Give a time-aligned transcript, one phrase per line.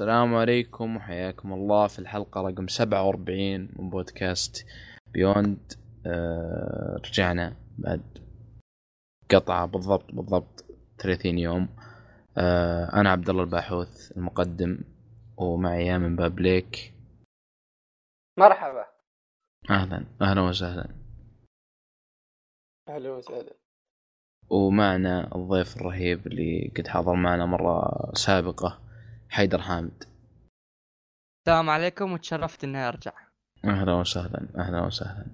[0.00, 4.66] السلام عليكم وحياكم الله في الحلقة رقم 47 من بودكاست
[5.06, 5.72] بيوند
[6.06, 8.18] آه رجعنا بعد
[9.30, 10.64] قطعة بالضبط بالضبط
[10.98, 11.68] 30 يوم.
[12.38, 14.78] آه أنا عبد الله الباحوث المقدم
[15.36, 16.94] ومعي من باب ليك.
[18.38, 18.84] مرحبا.
[19.70, 20.06] أهلا.
[20.22, 20.88] أهلا وسهلا.
[22.88, 23.54] أهلا وسهلا.
[24.50, 28.89] ومعنا الضيف الرهيب اللي قد حضر معنا مرة سابقة.
[29.30, 30.04] حيدر حامد.
[31.40, 33.12] السلام عليكم وتشرفت إني أرجع.
[33.64, 35.26] أهلا وسهلا أهلا وسهلا.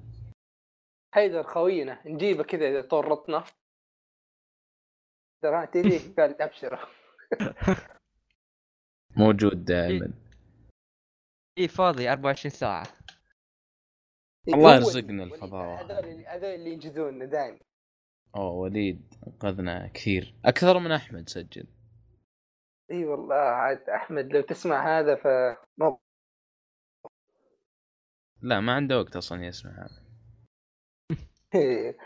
[1.15, 3.45] حيدر خوينا نجيبه كذا إذا طرطنا
[5.43, 6.89] ترى تجي قال ابشر
[9.17, 10.13] موجود دائما.
[11.59, 12.87] اي فاضي 24 ساعة.
[14.49, 17.59] الله يرزقنا الفضاوة هذول هذول اللي ينجدون دائما.
[18.37, 20.35] أوه وليد انقذنا كثير.
[20.45, 21.67] أكثر من أحمد سجل.
[22.91, 25.27] إي والله عاد أحمد لو تسمع هذا ف
[28.43, 30.07] لا ما عنده وقت أصلا يسمع هذا.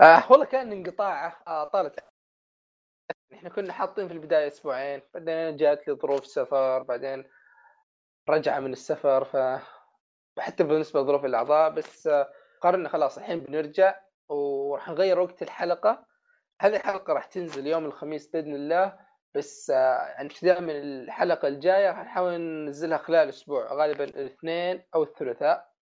[0.00, 2.04] آه والله كان انقطاع آه طالت.
[3.32, 7.24] إحنا كنا حاطين في البداية أسبوعين بعدين جات لي ظروف سفر بعدين
[8.28, 9.36] رجعه من السفر ف
[10.40, 12.08] حتى بالنسبة لظروف الأعضاء بس
[12.60, 16.06] قررنا خلاص الحين بنرجع وراح نغير وقت الحلقة.
[16.60, 19.07] هذه الحلقة راح تنزل يوم الخميس بإذن الله.
[19.34, 25.72] بس ابتداء من الحلقة الجاية راح نحاول ننزلها خلال أسبوع غالبا الاثنين أو الثلاثاء.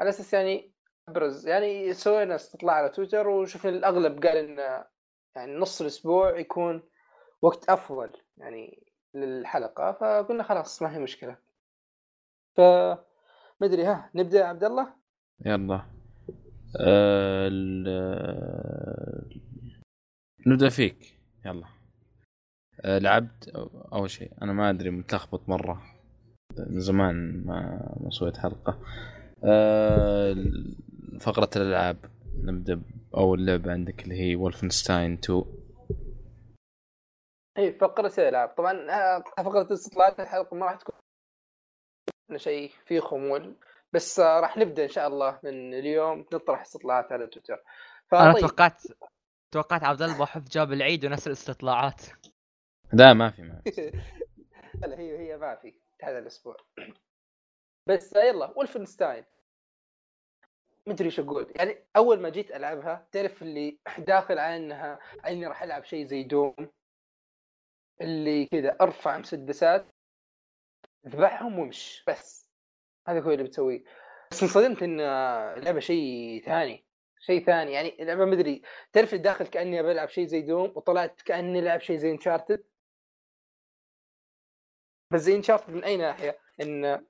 [0.00, 0.72] على أساس يعني
[1.08, 4.84] أبرز يعني سوينا استطلاع على تويتر وشفنا الأغلب قال إن
[5.36, 6.82] يعني نص الأسبوع يكون
[7.42, 11.36] وقت أفضل يعني للحلقة فقلنا خلاص ما هي مشكلة.
[12.56, 12.60] ف
[13.60, 14.94] ما أدري ها نبدأ عبد الله؟
[15.46, 15.82] يلا.
[16.80, 17.48] أه
[20.46, 21.18] نبدأ فيك.
[21.44, 21.77] يلا.
[22.84, 23.48] لعبت
[23.92, 25.82] أول شيء أنا ما أدري متلخبط مرة.
[26.58, 27.60] من زمان ما
[28.00, 28.78] ما سويت حلقة.
[29.44, 30.34] أه
[31.20, 31.96] فقرة الألعاب.
[32.42, 35.44] نبدأ بأول لعبة عندك اللي هي wolfenstein 2
[37.58, 38.48] إي فقرة الألعاب.
[38.48, 38.74] طبعا
[39.38, 40.94] فقرة الاستطلاعات الحلقة ما راح تكون
[42.36, 43.54] شيء فيه خمول.
[43.92, 47.62] بس راح نبدأ إن شاء الله من اليوم نطرح استطلاعات على تويتر.
[48.12, 48.82] أنا توقعت
[49.54, 52.02] توقعت عبد الله بحث جاب العيد ونفس الاستطلاعات.
[52.92, 53.62] لا ما في ما
[54.86, 56.56] لا هي هي ما في هذا الأسبوع.
[57.88, 59.24] بس يلا ولفنستاين
[60.86, 61.52] مدري إيش أقول.
[61.56, 63.78] يعني أول ما جيت ألعبها تعرف اللي
[64.08, 66.54] داخل على إنها إني راح ألعب شيء زي دوم
[68.00, 69.86] اللي كذا أرفع مسدسات
[71.06, 72.48] أذبحهم وامش بس.
[73.08, 73.84] هذا هو اللي بتسويه.
[74.30, 76.84] بس انصدمت إن اللعبه شيء ثاني
[77.20, 77.72] شيء ثاني.
[77.72, 78.62] يعني اللعبه مدري
[78.92, 82.64] تعرف داخل كأني بلعب شيء زي Doom وطلعت كأني لعب شيء زي Uncharted
[85.10, 87.04] بس زي Uncharted من أي ناحية؟ إن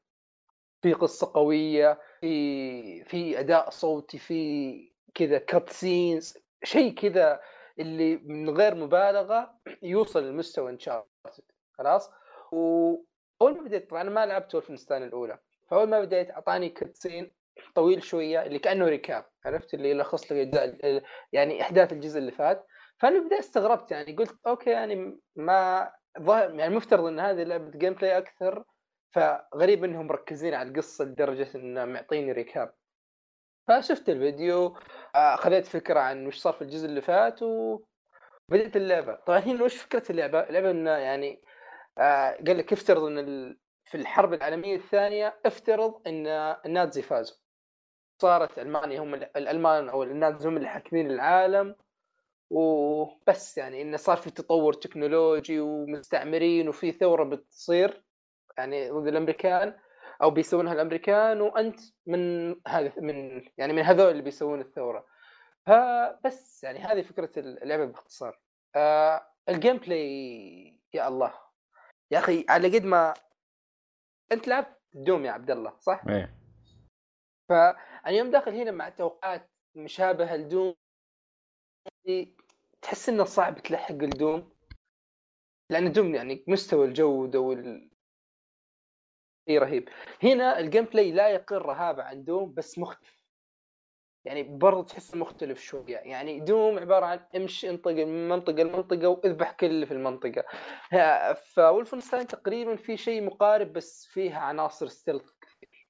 [0.82, 7.41] في قصة قوية في في أداء صوتي في كذا cut scenes شيء كذا
[7.78, 12.10] اللي من غير مبالغة يوصل لمستوى Uncharted خلاص؟
[12.53, 13.04] وأول
[13.41, 15.38] ما بديت طبعا ما لعبت Wolfenstein الأولى.
[15.70, 17.31] فأول ما بديت أعطاني cutscene
[17.75, 22.66] طويل شوية اللي كأنه recap عرفت؟ اللي يلخص لك يعني أحداث الجزء اللي فات.
[22.98, 25.92] فأنا بديت استغربت يعني قلت okay يعني ما
[26.29, 28.65] يعني مفترض إن هذه لعبة gameplay أكثر
[29.15, 32.75] فغريب إنهم مركزين على القصة لدرجة انه معطيني recap.
[33.69, 34.77] فشفت الفيديو
[35.37, 39.15] خذيت فكرة عن وش صار في الجزء اللي فات وبديت اللعبة.
[39.15, 41.43] طبعا هنا وش فكرة اللعبة؟ اللعبة إنه يعني
[42.47, 46.27] قال لك افترض إن في الحرب العالمية الثانية افترض إن
[46.67, 47.37] النازي فازوا.
[48.23, 51.77] صارت ألمانيا هم الألمان أو النازي هم اللي حاكمين العالم.
[52.50, 58.05] وبس يعني إنه صار في تطور تكنولوجي ومستعمرين وفي ثورة بتصير
[58.58, 59.78] يعني ضد الأمريكان
[60.23, 65.06] أو بيسوونها الأمريكان وأنت من هذا من يعني من هذول اللي بيسوون الثورة.
[65.67, 68.40] فبس يعني هذه فكرة اللعبة باختصار.
[68.76, 71.34] آه ال gameplay يا الله.
[72.11, 73.14] يا أخي على قد ما
[74.32, 76.34] أنت لعبت Doom يا عبد الله صح؟ إيه.
[77.49, 80.75] فانا يوم داخل هنا مع توقعات مشابهة ل Doom
[82.83, 84.52] تحس إنه صعب تلحق ال Doom؟
[85.71, 87.91] لأن Doom يعني مستوى الجوده وال
[89.49, 89.89] إي رهيب.
[90.23, 93.19] هنا ال gameplay لا يقل رهابه عن Doom بس مختلف.
[94.25, 95.97] يعني برضه تحس مختلف شوية.
[95.97, 100.45] يعني Doom عبارة عن امشي انطق من منطقه لمنطقه واذبح كل اللي في المنطقة.
[101.35, 105.89] ف Wolfenstein تقريبا في شيء مقارب بس فيها عناصر stealth كثير.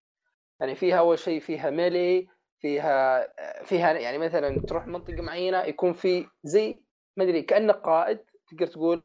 [0.60, 2.28] يعني فيها أول شيء فيها melee
[2.60, 3.28] فيها
[3.64, 6.82] فيها يعني مثلا تروح منطقة معينة يكون في زي
[7.16, 8.18] ما أدري كانك قائد
[8.50, 9.02] تقدر تقول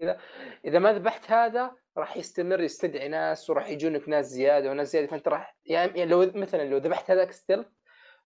[0.00, 0.20] كذا.
[0.64, 5.06] إذا ما ذبحت هذا راح يستمر يستدعي ناس وراح يجونك ناس زيادة وناس زيادة.
[5.06, 7.66] فأنت راح يعني لو مثلا لو ذبحت هذاك stealth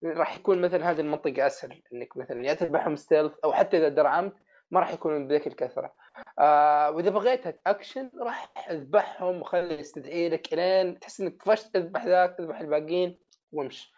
[0.04, 4.34] راح يكون مثلا هذه المنطقة أسهل إنك مثلا يا تذبحهم stealth أو حتى إذا درعمت
[4.72, 5.94] ما راح يكونون بذيك الكثرة.
[6.40, 12.40] آه وإذا بغيتها اكشن راح أذبحهم وخلي يستدعي لك إلين تحس إنك طفشت اذبح ذاك
[12.40, 13.20] اذبح الباقيين
[13.52, 13.94] وامشي.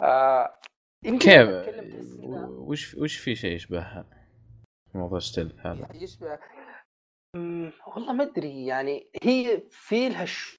[0.00, 0.58] آه
[1.04, 1.48] يمكن كيف؟
[2.48, 4.06] وش وش في شيء يشبهها؟
[4.94, 5.88] موضوع stealth هذا.
[5.94, 6.38] يشبه
[7.86, 10.58] والله ما أدري يعني هي في لها ش...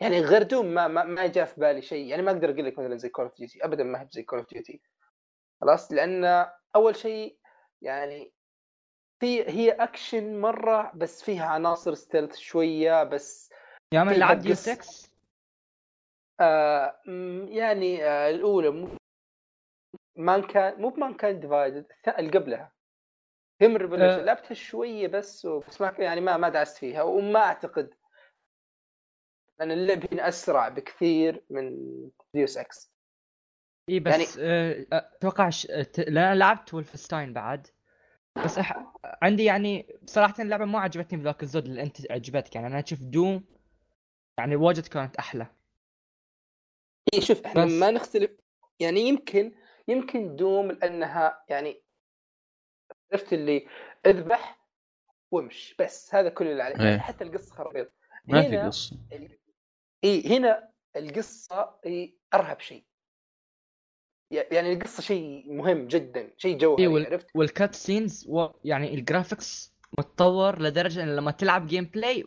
[0.00, 2.06] يعني غير Doom ما ما, ما جاء في بالي شيء.
[2.06, 4.38] يعني ما أقدر أقول لك مثلا زي Call of Duty ابدا ما هي زي Call
[4.38, 4.80] of Duty
[5.60, 6.46] خلاص؟ لأن
[6.76, 7.38] أول شيء
[7.82, 8.32] يعني
[9.20, 13.50] في هي اكشن مرة بس فيها عناصر stealth شوية بس
[13.94, 15.10] يا من لعب Deus Ex- 6
[16.40, 17.00] آه
[17.48, 18.88] يعني آه الأولى مو
[20.16, 21.86] Mankind مو ب Mankind Divided
[22.18, 22.72] اللي قبلها.
[23.62, 24.24] Human Revolution آه.
[24.24, 27.94] لعبتها شوية بس بس ما يعني ما ما دعست فيها وما أعتقد
[29.58, 31.76] لأن اللعب هنا أسرع بكثير من
[32.34, 32.94] Deus Ex
[33.90, 34.86] إي بس يعني...
[34.92, 35.50] أتوقع
[35.98, 37.66] لأن أنا لعبت Wolfenstein بعد
[38.44, 38.92] بس أح...
[39.22, 43.44] عندي يعني بصراحه اللعبة ما عجبتني بذاك الزود اللي أنت عجبتك يعني أنا أشوف دوم
[44.38, 45.46] يعني واجد كانت أحلى.
[47.20, 48.30] شوف إحنا بس- ما نختلف.
[48.80, 49.52] يعني يمكن
[49.88, 51.82] يمكن دوم لأنها يعني
[53.12, 53.66] عرفت اللي
[54.06, 54.58] اذبح
[55.30, 55.74] وامش.
[55.78, 56.98] بس هذا كل اللي عليه إيه.
[56.98, 57.92] حتى القصة خرابيط.
[58.24, 58.96] ما في قصة.
[60.04, 62.84] إي هنا القصة هي أرهب شيء.
[64.30, 67.06] يعني القصة شيء مهم جدا شيء جوهري إي وال...
[67.06, 68.46] عرفت؟ وال cut scenes و...
[68.64, 72.24] يعني ال graphics متطور لدرجة إن لما تلعب gameplay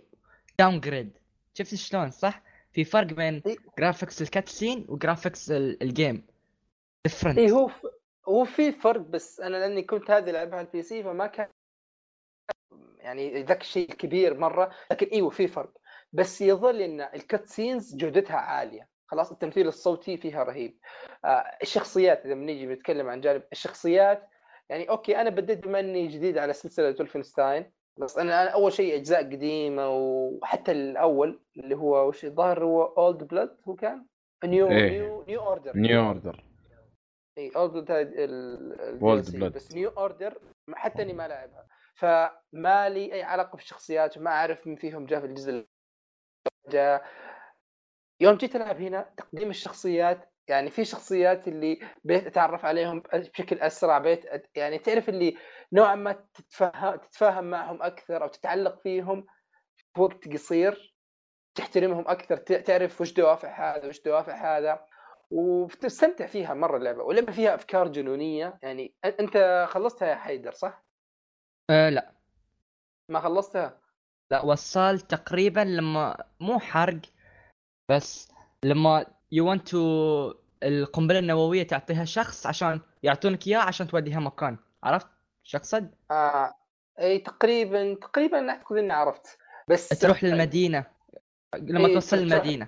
[0.59, 1.17] downgrade
[1.53, 2.41] شفت شلون صح؟
[2.77, 3.43] في فرق بين.
[3.79, 5.83] graphics ال cut scene و graphics ال...
[5.83, 6.27] ال game
[7.05, 7.69] different اي هو.
[8.27, 11.47] هو في فرق بس أنا لأني كنت هذه لعبها على ال PC فما كان
[12.97, 15.73] يعني ذاك الشيء الكبير مرة لكن أيوه في فرق.
[16.13, 18.87] بس يظل إن ال cut scenes جودتها عالية.
[19.07, 20.79] خلاص التمثيل الصوتي فيها رهيب.
[21.25, 24.29] آه الشخصيات إذا بنيجي بنتكلم عن جانب الشخصيات
[24.69, 29.23] يعني okay أنا بديت بما إني جديد على سلسلة Wolfenstein بس أنا أول شيء أجزاء
[29.23, 34.05] قديمة وحتى الأول اللي هو وش الظاهر هو Old Blood هو كان
[34.43, 34.67] New.
[34.67, 36.43] New New Order New Order
[37.37, 39.55] اي Old DLC، Blood.
[39.55, 40.41] بس New Order
[40.73, 45.25] حتى إني ما لعبها فما لي أي علاقة بالشخصيات وما أعرف من فيهم جاء في
[45.25, 45.65] الجزء
[46.69, 47.05] جاء
[48.21, 53.97] يوم جيت ألعب هنا تقديم الشخصيات يعني في شخصيات اللي بقيت اتعرف عليهم بشكل أسرع
[53.97, 55.37] بقيت أت- يعني تعرف اللي
[55.73, 59.25] نوعا ما تتفهم تتفاهم معهم أكثر أو تتعلق فيهم
[59.93, 60.95] في وقت قصير
[61.55, 64.85] تحترمهم أكثر تعرف وش دوافع هذا وش دوافع هذا
[65.31, 70.85] وتستمتع فيها مرة اللعبة واللعبه فيها أفكار جنونية يعني أنت خلصتها يا حيدر صح؟
[71.69, 72.11] آه لا
[73.11, 73.81] ما خلصتها؟
[74.31, 77.01] لا وصلت تقريبا لما مو حرق
[77.91, 78.31] بس
[78.63, 80.33] لما you want to
[80.63, 84.57] القنبلة النووية تعطيها شخص عشان يعطونك اياه عشان توديها مكان.
[84.83, 85.07] عرفت؟
[85.43, 86.53] شو اقصد؟ آه
[86.99, 89.37] إي تقريبا تقريبا أعتقد إني عرفت.
[89.69, 90.85] بس تروح للمدينة.
[91.55, 92.67] لما إيه، توصل المدينة.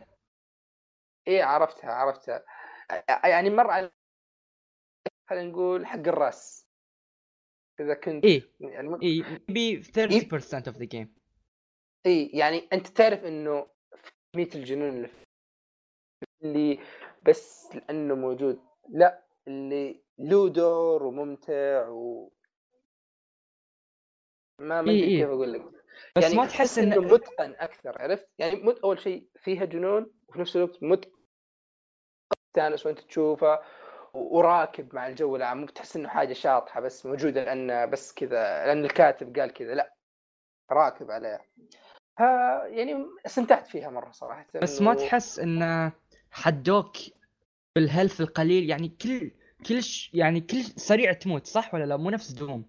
[1.27, 2.43] إي عرفتها عرفتها.
[3.25, 3.91] يعني مر على
[5.29, 6.67] خلينا نقول حق الرأس.
[7.79, 11.07] إذا كنت إيه يعني م- إيه maybe 30% of the game.
[12.05, 13.67] إي يعني أنت تعرف إنه
[14.33, 15.09] كميه الجنون اللي
[16.43, 16.79] اللي
[17.23, 18.59] بس لأنه موجود.
[18.89, 22.31] لا اللي له دور وممتع و
[24.59, 25.19] ما ما إيه إيه.
[25.19, 25.61] كيف أقول لك.
[26.15, 30.11] بس يعني ما تحس إنه إن متقن أكثر عرفت؟ يعني مت أول شيء فيها جنون
[30.27, 31.19] وفي نفس الوقت متقن.
[32.53, 33.59] تستانس وانت تشوفه
[34.13, 38.85] وراكب مع الجو العام مو بتحس إنه حاجة شاطحة بس موجودة لأن بس كذا لأن
[38.85, 39.73] الكاتب قال كذا.
[39.73, 39.95] لا
[40.71, 41.45] راكب عليها
[42.19, 44.45] ها يعني استمتعت فيها مرة صراحة.
[44.61, 45.91] بس ما تحس ان
[46.31, 46.97] حدوك
[47.75, 49.31] بالهيلث القليل يعني كل
[49.67, 49.81] كل.
[50.13, 52.65] يعني كل سريع تموت صح ولا لا؟ مو نفس دوم.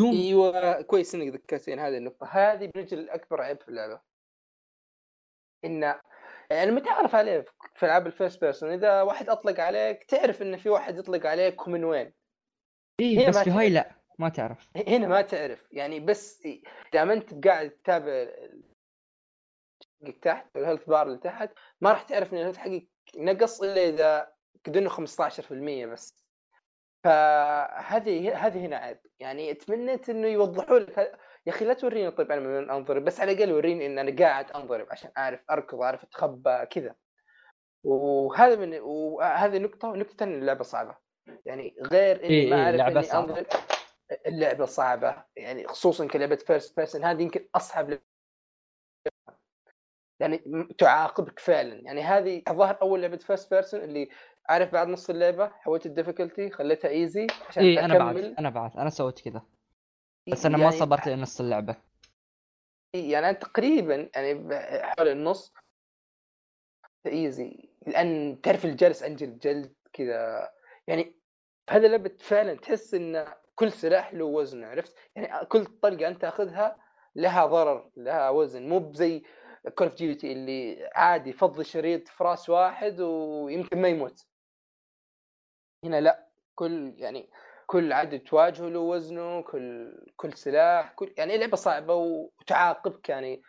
[0.00, 0.12] دوم.
[0.12, 2.26] إيوه كويس إنك ذكرتين هذه النقطة.
[2.26, 4.00] هذه بنجي لاكبر عيب في اللعبة.
[5.64, 5.94] إن
[6.50, 10.68] يعني متعرف عليه في ألعاب ال first person إذا واحد أطلق عليك تعرف إن في
[10.68, 12.12] واحد يطلق عليك ومن وين.
[13.00, 14.68] هنا بس في هاي لا ما تعرف.
[14.88, 15.66] هنا ما تعرف.
[15.72, 16.48] يعني بس
[16.92, 18.26] دام أنت قاعد تتابع
[20.22, 21.50] تحت ال health bar اللي تحت.
[21.80, 24.32] ما راح تعرف إن ال health حقك نقص إلا إذا
[24.66, 26.24] قد انه 15% بس.
[27.04, 28.98] فهذه هذه هنا عيب.
[29.18, 30.98] يعني تمنيت إنه يوضحوا لك.
[31.46, 34.50] يا أخي لا توريني طيب أنا من انضرب بس على الأقل وريني إن أنا قاعد
[34.50, 36.94] انضرب عشان أعرف أركض أعرف أتخبى كذا.
[37.84, 40.96] وهذا من وهذه نقطة ونقطه ثانية اللعبة صعبة.
[41.44, 43.28] يعني غير إني إيه ما إيه، أعرف لعبة إني صعبة.
[43.28, 43.46] انضرب
[44.26, 45.24] اللعبة صعبة.
[45.36, 47.98] يعني خصوصا كلعبة first person هذه يمكن أصعب
[50.20, 50.38] يعني
[50.78, 51.74] تعاقبك فعلا.
[51.74, 54.08] يعني هذه الظاهر أول لعبة first person اللي
[54.48, 58.76] عارف بعد نص اللعبة حولت ال difficulty خليتها easy عشان إيه أنا بعد أنا بعد
[58.76, 59.42] أنا سويت كذا.
[60.32, 61.76] بس أنا يعني ما صبرت لنص اللعبة.
[62.94, 65.54] يعني أنا تقريبا يعني حول النص.
[67.06, 70.50] easy لأن تعرف جالس أنجلد جلد كذا.
[70.86, 71.14] يعني
[71.70, 76.78] هذا لعبه فعلا تحس إن كل سلاح له وزن عرفت؟ يعني كل طلقة أنت تاخذها
[77.14, 78.68] لها ضرر لها وزن.
[78.68, 79.22] مو بزي
[79.68, 84.26] Call of Duty اللي عادي فضي شريط في راس واحد ويمكن ما يموت.
[85.84, 87.30] هنا لا كل يعني
[87.66, 93.42] كل عدد تواجهه له وزنه كل كل سلاح كل يعني لعبة صعبة وتعاقبك يعني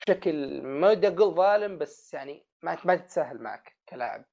[0.00, 4.24] بشكل ما ودي أقول ظالم بس يعني ما ما تتساهل معك كلاعب.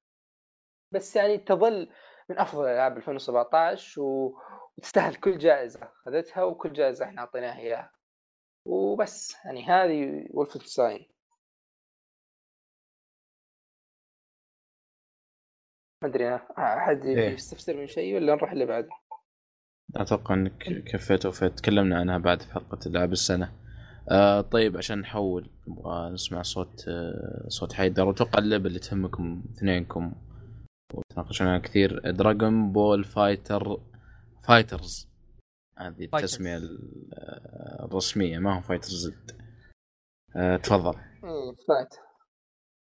[0.92, 1.92] بس يعني تظل
[2.28, 4.38] من أفضل ألعاب 2017 و...
[4.78, 7.92] وتستاهل كل جائزة أخذتها وكل جائزة إحنا أعطيناها إياها.
[8.66, 11.13] وبس يعني هذه ولفنشتاين
[16.04, 17.30] ما أدري أحد إيه.
[17.30, 18.88] يستفسر من شيء ولا نروح اللي بعده؟
[19.96, 21.58] أتوقع إنك كفيت وفيت.
[21.58, 23.52] تكلمنا عنها بعد في حلقة العاب السنة.
[24.10, 28.08] آه طيب عشان نحول نبغى نسمع صوت آه صوت حيدر.
[28.08, 30.14] واتوقع اللعبة اللي تهمكم اثنينكم
[30.94, 33.80] وتناقشون عنها كثير Dragon Ball Fighter
[34.48, 35.08] FighterZ
[35.78, 39.30] هذه التسمية آه، الرسمية ما هو Fighter Z
[40.36, 40.94] آه تفضل.
[41.68, 42.03] fight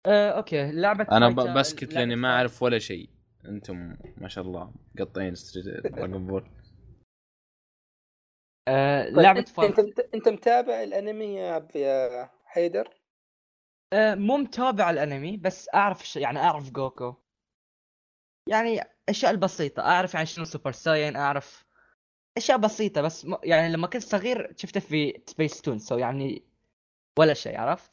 [0.05, 3.09] آه، okay لعبة أنا بسكت لاني ما أعرف ولا شيء.
[3.45, 5.33] أنتم ما شاء الله مقطعين
[5.83, 6.49] Dragon Ball
[8.67, 9.79] آه، طيب، لعبة fight.
[9.79, 12.89] انت انت متابع الأنمي يا حيدر؟
[13.93, 17.15] آه، مو متابع الأنمي بس أعرف يعني أعرف جوكو.
[18.49, 21.65] يعني أشياء البسيطة أعرف يعني شنو Super Saiyan أعرف
[22.37, 23.35] أشياء بسيطة بس م...
[23.43, 26.43] يعني لما كنت صغير شفته في سبيس تون سو يعني
[27.19, 27.91] ولا شيء عرفت؟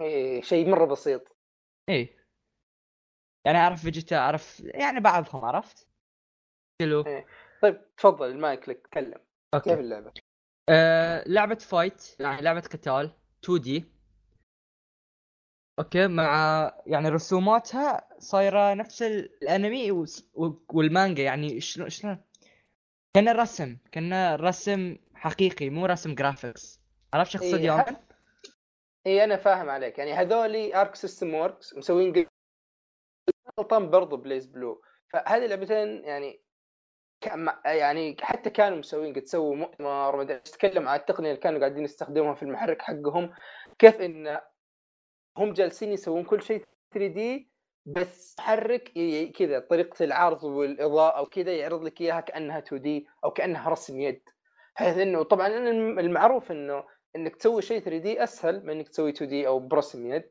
[0.00, 1.36] إيه شيء مرة بسيط
[1.88, 2.18] إيه
[3.46, 5.88] يعني أعرف فيجيتا أعرف يعني بعضهم عرفت؟
[6.82, 7.26] حلو إيه.
[7.62, 9.20] طيب تفضل المايك لك تكلم
[9.54, 10.12] okay كيف اللعبة؟
[10.68, 13.12] آه لعبة fight يعني لعبة قتال
[13.44, 13.84] 2D
[15.78, 20.06] okay مع يعني رسوماتها صايرة نفس الأنمي
[20.68, 22.24] والمانجا يعني شلون شلون
[23.14, 26.80] كان رسم كان رسم حقيقي مو رسم graphics
[27.14, 28.07] عرفت شو اقصد يوم؟
[29.08, 29.98] إي أنا فاهم عليك.
[29.98, 32.26] يعني هذولي Arc System Works مسوين
[33.58, 36.42] Guilty Gear برضو BlazBlue فهذه اللعبتين يعني
[37.64, 42.34] يعني حتى كانوا مسوين قد سووا مؤتمر ما تكلم عن التقنية اللي كانوا قاعدين يستخدموها
[42.34, 43.34] في المحرك حقهم
[43.78, 44.40] كيف إن
[45.38, 47.50] هم جالسين يسوون كل شيء 3D
[47.86, 48.92] بس تحرك
[49.38, 54.22] كذا طريقة العرض والإضاءة وكذا يعرض لك إياها كأنها 2D أو كأنها رسم يد.
[54.76, 55.46] بحيث إنه طبعا
[56.00, 56.84] المعروف إنه
[57.16, 60.30] إنك تسوي شيء 3 دي أسهل من إنك تسوي 2 دي أو برسم يد.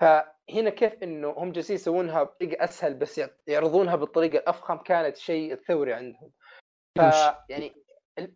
[0.00, 5.92] فهنا كيف إنه هم جالسين يسوونها بطريقة أسهل بس يعرضونها بالطريقة الافخم كانت شيء ثوري
[5.92, 6.32] عندهم.
[6.98, 7.00] ف
[7.48, 7.74] يعني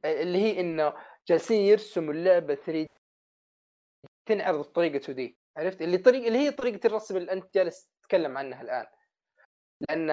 [0.04, 0.94] اللي هي إنه
[1.28, 2.86] جالسين يرسموا اللعبة 3
[4.28, 8.38] تنعرض بطريقة 2 دي عرفت؟ اللي طريقه اللي هي طريقة الرسم اللي أنت جالس تتكلم
[8.38, 8.86] عنها الآن.
[9.88, 10.06] لأن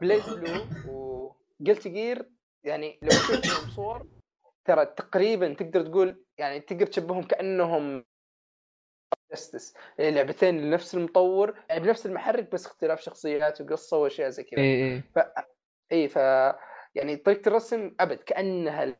[0.00, 2.30] BlazBlue و Guilty Gear
[2.64, 4.06] يعني لو شفت صور
[4.64, 8.04] ترى تقريبا تقدر تقول يعني تقدر تشبههم كأنهم
[9.32, 14.60] جستس يعني لعبتين لنفس المطور يعني بنفس المحرك بس اختلاف شخصيات وقصة وأشياء زي كذا.
[14.60, 15.18] اي اي ف...
[15.92, 16.16] اي ف
[16.94, 18.96] يعني طريقة الرسم أبد كأنها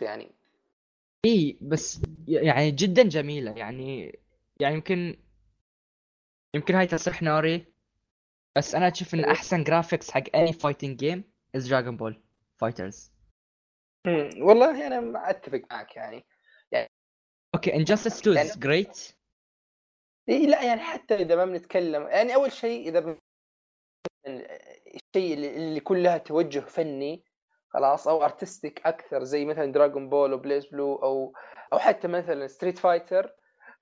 [0.00, 0.34] يعني.
[1.24, 3.52] إي بس يعني جدا جميلة.
[3.52, 4.18] يعني
[4.60, 5.16] يعني يمكن
[6.54, 7.66] يمكن هاي تصح ناري.
[8.56, 11.24] بس أنا أشوف إن أحسن graphics حق any fighting game
[11.56, 12.22] is Dragon Ball
[12.56, 13.11] FighterZ
[14.38, 16.24] والله أنا أتفق معك يعني.
[16.72, 16.88] يعني
[17.54, 19.16] okay Injustice 2 is great
[20.28, 23.16] لا يعني حتى إذا ما بنتكلم يعني أول شيء إذا
[24.26, 27.24] الشيء اللي كلها توجه فني
[27.68, 31.34] خلاص أو artistic أكثر زي مثلا Dragon Ball و BlazBlue أو
[31.72, 33.34] أو حتى مثلا Street Fighter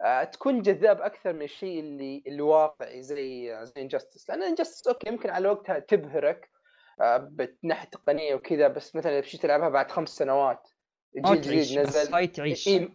[0.03, 5.09] آه، تكون جذاب أكثر من الشيء اللي اللي واقعي زي زي Injustice لأن Injustice okay
[5.09, 6.51] يمكن على وقتها تبهرك
[7.01, 10.69] آه، من ناحيه تقنية وكذا بس مثلا إذا بشيت تلعبها بعد خمس سنوات
[11.17, 12.69] جيل جديد نزل هاي تعيش.
[12.69, 12.89] إيه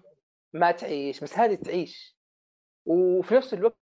[0.54, 2.18] ما تعيش بس هذه تعيش.
[2.86, 3.78] وفي نفس الوقت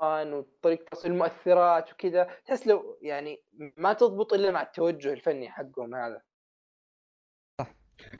[0.00, 3.42] وطريقة المؤثرات وكذا تحس لو يعني
[3.76, 6.22] ما تضبط إلا مع التوجه الفني حقهم هذا.
[7.60, 7.74] صح.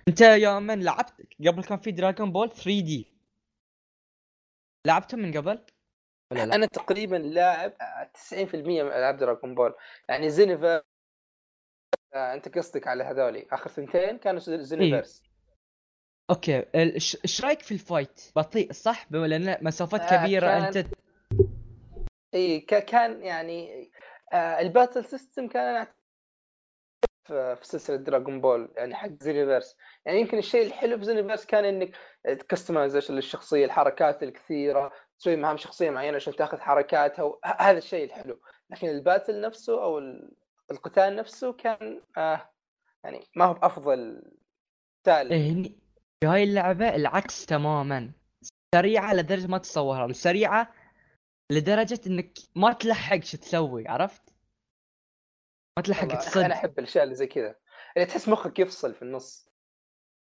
[0.09, 1.13] أنت يا من لعبت
[1.47, 3.13] قبل كان في Dragon Ball 3D
[4.87, 5.67] لعبته من قبل؟
[6.33, 7.73] ولا لا؟ أنا تقريبا لاعب
[8.33, 9.75] 90% من ألعاب دراجون بول
[10.09, 10.83] يعني زينيفر
[12.15, 15.29] آه أنت قصدك على هذولي آخر ثنتين كانوا Xenoverse إيه.
[16.31, 20.63] okay إيش رأيك في ال fight؟ بطيء صح؟ لأن مسافات آه كبيرة كان...
[20.63, 20.87] أنت
[22.35, 23.91] إي كان يعني
[24.33, 25.87] آه ال battle system كان
[27.29, 31.97] في سلسلة Dragon Ball يعني حق Xenoverse يعني يمكن الشيء الحلو في Xenoverse كان إنك
[32.25, 38.41] customization للشخصية الحركات الكثيرة تسوي معهم شخصية معينة عشان تاخذ حركاتها هذا الشيء الحلو.
[38.71, 39.99] لكن ال battle نفسه أو
[40.71, 42.51] القتال نفسه كان آه
[43.05, 44.23] يعني ما هو بأفضل
[45.03, 45.33] قتال.
[45.33, 45.63] إيه
[46.21, 48.13] في هاي اللعبة العكس تماما.
[48.75, 50.75] سريعة لدرجة ما تتصورها سريعة
[51.53, 54.23] لدرجة إنك ما تلحق شو تسوي عرفت؟
[55.79, 56.41] ما تلحق تصد.
[56.41, 57.55] أنا أحب الأشياء اللي زي كذا.
[57.97, 59.49] اللي تحس مخك يفصل في النص.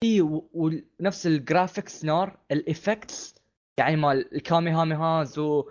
[0.04, 0.22] اي
[0.54, 3.41] ونفس ال graphics نار ال effects
[3.82, 5.70] يعني مال الكاميهاميها ز و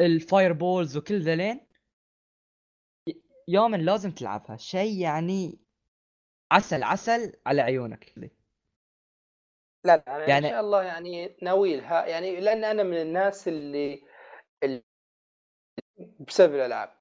[0.00, 1.66] ال fireballs وكل ذلين
[3.48, 4.56] يوما لازم تلعبها.
[4.56, 5.58] شيء يعني
[6.52, 8.12] عسل عسل على عيونك.
[8.16, 8.30] لا
[9.84, 12.06] لا أنا يعني إن شاء الله يعني ناوي لها.
[12.06, 14.02] يعني لأن أنا من الناس اللي,
[14.62, 14.82] اللي
[16.20, 16.96] بسبب الألعاب.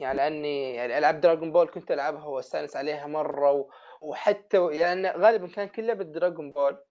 [0.00, 3.70] يعني لأني يعني ألعاب دراغون بول كنت ألعبها وأستأنس عليها مرة و...
[4.00, 6.84] وحتى يعني غالبا كان كل لعبة دراغون بول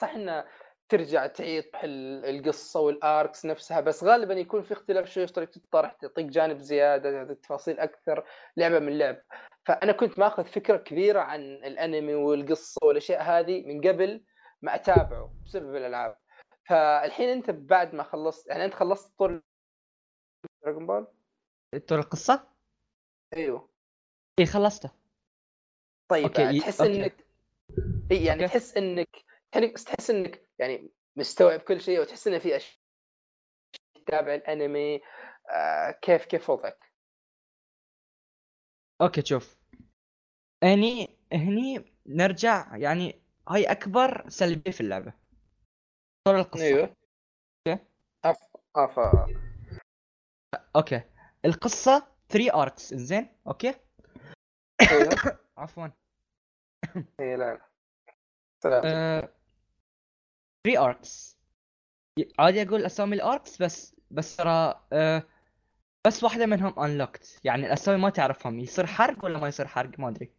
[0.00, 0.48] صح انها
[0.90, 5.92] ترجع تعيد القصة وال arcs نفسها بس غالبا يكون في اختلاف شوي في طريقه الطرح
[5.92, 8.24] تعطيك جانب زيادة تعطيك تفاصيل أكثر
[8.56, 9.22] لعبة من لعب
[9.64, 14.24] فأنا كنت ماخذ فكرة كبيرة عن الأنمي والقصة والأشياء هذه من قبل
[14.62, 16.16] ما اتابعه بسبب الألعاب
[16.64, 19.42] فالحين أنت بعد ما خلصت يعني أنت خلصت طول
[20.62, 21.06] دراغون بول
[21.88, 22.48] طول القصة؟
[23.36, 23.68] أيوه
[24.38, 24.90] اي خلصته
[26.08, 26.60] طيب أوكي.
[26.60, 27.02] تحس أوكي.
[27.02, 27.26] إنك
[28.10, 28.52] إي يعني أوكي.
[28.52, 32.80] تحس إنك تحس إنك يعني مستوعب كل شيء وتحس إنه في أشياء
[33.94, 35.00] تتابع الأنمي
[35.50, 36.92] آه كيف كيف وضعك؟
[39.00, 39.58] أوكي شوف.
[40.62, 45.12] اني هني نرجع يعني هاي أكبر سلبية في اللعبة.
[46.24, 46.64] طول القصة.
[46.64, 46.96] أيوه.
[47.68, 47.84] أوكي.
[48.24, 48.38] أف...
[48.76, 48.98] أف...
[50.76, 51.02] أوكي.
[51.44, 53.74] القصة 3 arcs زين أوكي.
[54.90, 55.10] أيوه.
[55.58, 55.88] عفوا.
[57.20, 57.60] اي لا
[60.64, 61.38] 3 arcs
[62.38, 65.22] عادي أقول أسامي ال arcs بس بس ترى أه
[66.06, 68.60] بس واحدة منهم unlocked يعني الأسامي ما تعرفهم.
[68.60, 70.32] يصير حرق ولا ما يصير حرق؟ ما أدري.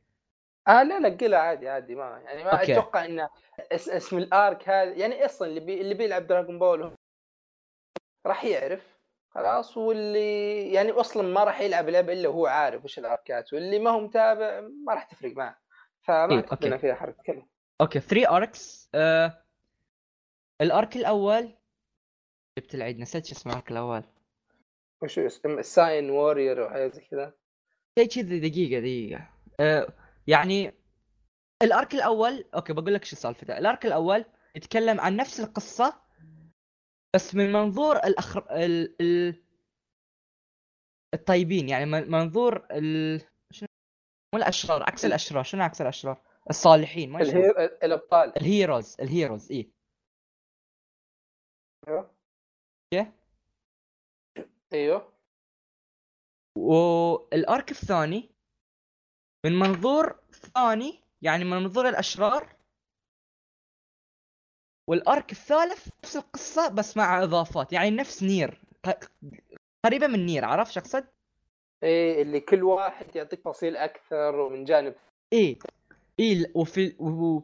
[0.67, 2.73] آه لا لا قلها عادي عادي ما يعني ما أوكي.
[2.73, 3.27] أتوقع إن
[3.71, 6.95] اسم ال arc هذا يعني أصلا اللي بي اللي بيلعب دراغون بول
[8.25, 8.97] راح يعرف.
[9.29, 13.53] خلاص واللي يعني أصلا ما راح يلعب لعبة إلا وهو عارف وش الأركات.
[13.53, 15.59] واللي ما هو متابع ما راح تفرق معه.
[16.01, 16.77] فما إيه أوكي.
[16.77, 17.47] فيها حركه كلمه
[17.81, 19.43] أوكي 3 arcs آه...
[20.61, 21.53] ال arc الأول.
[22.59, 24.03] جبت العيد نسيت شو اسمه ال arc الأول.
[25.03, 27.33] وش اسمه ال Saiyan warrior أو حاجة زي كذا.
[27.99, 29.29] شيء كذا دقيقة دقيقة.
[29.59, 29.93] آه...
[30.27, 30.73] يعني
[31.63, 36.01] ال arc الأول أوكي بقول لك شو سالفته ال arc الأول يتكلم عن نفس القصة
[37.15, 38.45] بس من منظور الأخر...
[38.51, 39.01] ال...
[39.01, 39.43] ال...
[41.13, 41.69] الطيبين.
[41.69, 43.21] يعني من منظور ال...
[43.51, 43.67] شنو؟
[44.33, 45.43] مو الأشرار عكس الأشرار.
[45.43, 47.49] شنو عكس الأشرار؟ الصالحين ما الهي...
[47.83, 48.37] الأبطال.
[48.37, 49.71] ال heroes ال heroes اي
[51.87, 52.11] أيوه
[52.95, 53.05] yeah.
[54.73, 55.13] أيوه
[56.57, 58.29] وال arc الثاني
[59.45, 62.55] من منظور ثاني يعني من منظور الأشرار
[64.89, 68.61] وال arc الثالث نفس القصة بس مع إضافات يعني نفس نير
[69.85, 71.07] قريبة من نير عرفت شو أقصد؟
[71.83, 74.95] إيه اللي كل واحد يعطيك تفاصيل أكثر ومن جانب
[75.33, 75.59] إيه
[76.19, 77.41] إيه وفي و...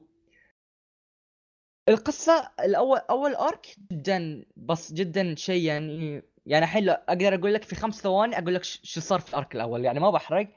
[1.89, 7.75] القصة الأول أول arc جدا بس جدا شيء يعني يعني الحين أقدر أقول لك في
[7.75, 10.47] خمس ثواني أقول لك شو صار في ال arc الأول يعني ما بحرق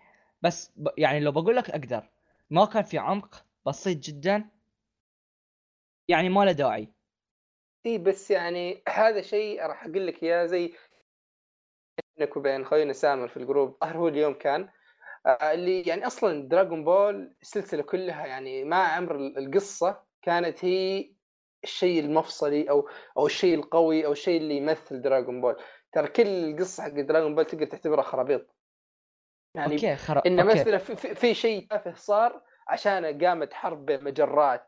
[0.43, 0.89] بس ب...
[0.99, 2.09] يعني لو بقول لك أقدر.
[2.51, 4.49] ما كان في عمق بسيط جدا
[6.09, 6.89] يعني ما له داعي.
[7.87, 10.75] إي بس يعني هذا شيء راح أقول لك إياه زي
[12.19, 13.77] بينك وبين خوينا سامر في ال group.
[13.85, 14.69] ظهر هو اليوم كان
[15.27, 21.11] آه، اللي يعني أصلا دراغون بول السلسلة كلها يعني مع عمر القصة كانت هي
[21.65, 25.57] الشيء المفصلي أو أو الشيء القوي أو الشيء اللي يمثل دراغون بول
[25.93, 28.57] ترى كل القصة حق دراغون بول تقدر تعتبرها خرابيط.
[29.55, 30.23] يعني أوكي خرا...
[30.27, 34.67] إن مثلا في, في, في شيء تافه صار عشان قامت حرب بين مجرات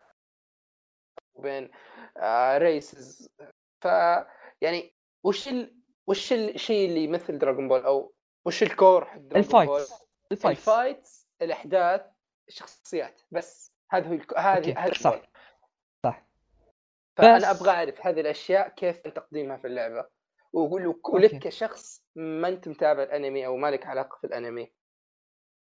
[1.34, 1.70] وبين
[2.16, 3.30] آه races
[3.80, 3.84] ف
[4.60, 5.76] يعني وش ال...
[6.06, 8.14] وش الشيء اللي يمثل دراغون بول أو
[8.46, 9.80] وش ال core حق دراغون بول؟
[10.32, 10.44] ال fights.
[10.44, 12.02] ال fights الأحداث
[12.48, 13.20] الشخصيات.
[13.30, 15.22] بس هذا هو هذه هذه صح.
[17.16, 17.50] فأنا.
[17.50, 20.08] أبغى أعرف هذه الأشياء كيف تقديمها في اللعبة.
[20.52, 24.72] ولك كشخص ما أنت متابع الأنمي أو مالك علاقة في الأنمي.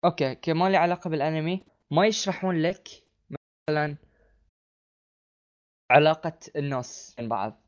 [0.05, 1.64] أوكي كي ما لي علاقة بالأنمي.
[1.90, 2.88] ما يشرحون لك
[3.68, 3.96] مثلا
[5.90, 7.62] علاقة الناس بين بعض.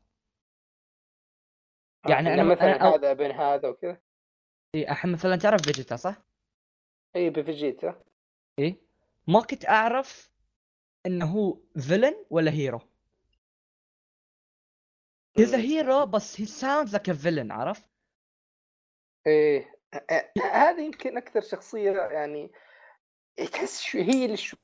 [2.09, 4.01] يعني أنا مثلا أنا هذا بين هذا وكذا.
[4.75, 6.21] إي الحين مثلا تعرف فيجيتا صح؟
[7.15, 8.03] إي بفيجيتا
[8.59, 8.77] إي.
[9.27, 10.31] ما كنت أعرف
[11.05, 12.79] إنه هو villain ولا hero
[15.37, 17.89] he's hero بس هي sounds like villain عرفت؟
[19.27, 19.73] إيه
[20.53, 22.51] هذه يمكن أكثر شخصية يعني
[23.51, 24.57] تحس هي اللي شو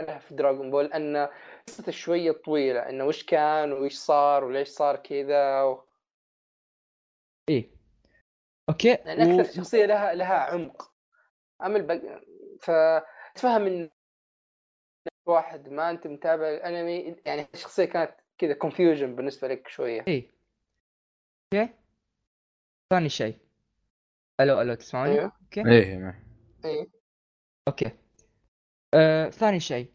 [0.00, 1.28] لها في دراغون بول أن
[1.68, 5.84] قصته شوية طويلة انه وش كان وش صار وليش صار كذا و...
[7.48, 7.70] إيه.
[8.68, 8.88] أوكي.
[8.88, 9.54] يعني أكثر و...
[9.54, 10.94] شخصية لها لها عمق.
[11.62, 12.22] أما البق...
[12.60, 13.90] فتفهم إن
[15.26, 20.04] واحد ما أنت متابع الأنمي يعني الشخصيه كانت كذا confusion بالنسبة لك شوية.
[20.08, 20.30] إيه.
[21.54, 21.74] أوكي.
[22.90, 23.38] ثاني شيء.
[24.40, 25.60] ألو ألو تسمعوني؟ أيوه أوكي.
[25.60, 26.22] إيه
[26.64, 26.88] إيه.
[27.68, 27.90] أوكي.
[28.94, 29.92] آه، ثاني شيء.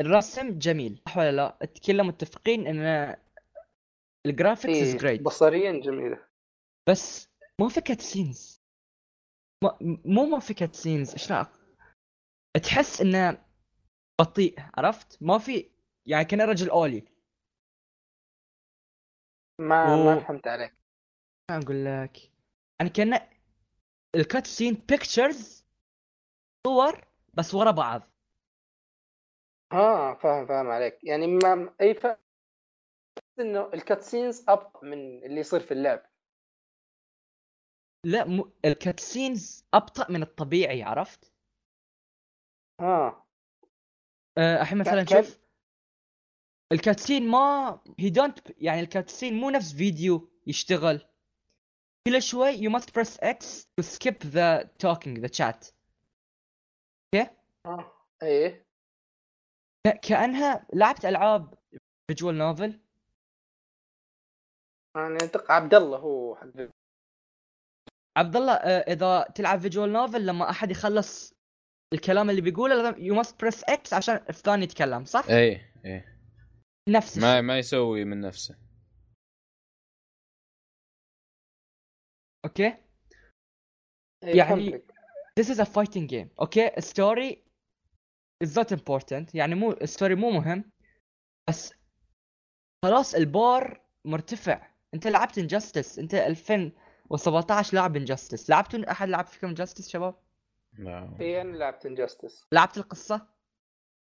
[0.00, 1.02] الرسم جميل.
[1.06, 3.16] صح ولا لا؟ كلنا متفقين إن
[4.26, 6.26] ال graphics is great بصريا جميلة.
[6.88, 7.28] بس
[7.60, 8.62] مو في cut scenes
[10.04, 11.32] مو ما في scenes إيش
[12.62, 13.44] تحس إنه
[14.20, 15.73] بطيء عرفت؟ ما في
[16.06, 17.04] يعني كان رجل أولي.
[19.60, 20.04] ما و...
[20.04, 20.74] ما فهمت عليك.
[21.50, 22.30] أقول لك.
[22.80, 23.28] يعني كأن
[24.14, 25.66] ال cut scene pictures
[26.66, 28.02] صور بس ورا بعض.
[29.72, 31.04] آه فاهم فاهم عليك.
[31.04, 32.06] يعني ما أي ف
[33.40, 36.02] إنه ال cut scenes ابطا من اللي يصير في اللعب.
[38.04, 38.52] لا م...
[38.64, 41.32] ال cut scenes أبطأ من الطبيعي عرفت؟
[42.80, 43.26] آه,
[44.38, 45.43] آه الحين مثلا شوف
[46.72, 51.06] ال cutscene ما هي don't يعني ال cutscene مو نفس فيديو يشتغل.
[52.08, 55.66] كل شوي you must press X to skip the talking the chat
[57.14, 57.30] okay؟
[57.66, 58.64] آه إيه.
[60.02, 61.54] كأنها لعبت ألعاب
[62.10, 62.80] فيجوال نوفل
[64.96, 66.48] يعني أتوقع عبد الله هو حق
[68.16, 71.34] عبد الله آه، إذا تلعب visual novel لما أحد يخلص
[71.92, 76.13] الكلام اللي بيقوله لازم you must press X عشان الثاني يتكلم صح؟ إيه إيه.
[76.88, 78.58] نفس ما ما يسوي من نفسه.
[82.44, 82.76] okay?
[84.24, 84.82] إيه، يعني
[85.40, 86.28] this is a fighting game.
[86.40, 86.70] okay?
[86.70, 87.36] story
[88.44, 89.34] is not important.
[89.34, 90.70] يعني مو ال story مو مهم.
[91.48, 91.74] بس
[92.84, 94.74] خلاص البار مرتفع.
[94.94, 100.14] أنت لعبت Injustice أنت 2017 لاعب Injustice لعبتوا أحد لعب فيكم Injustice شباب؟
[100.78, 101.16] لا.
[101.20, 103.33] اي أنا لعبت Injustice لعبت القصة؟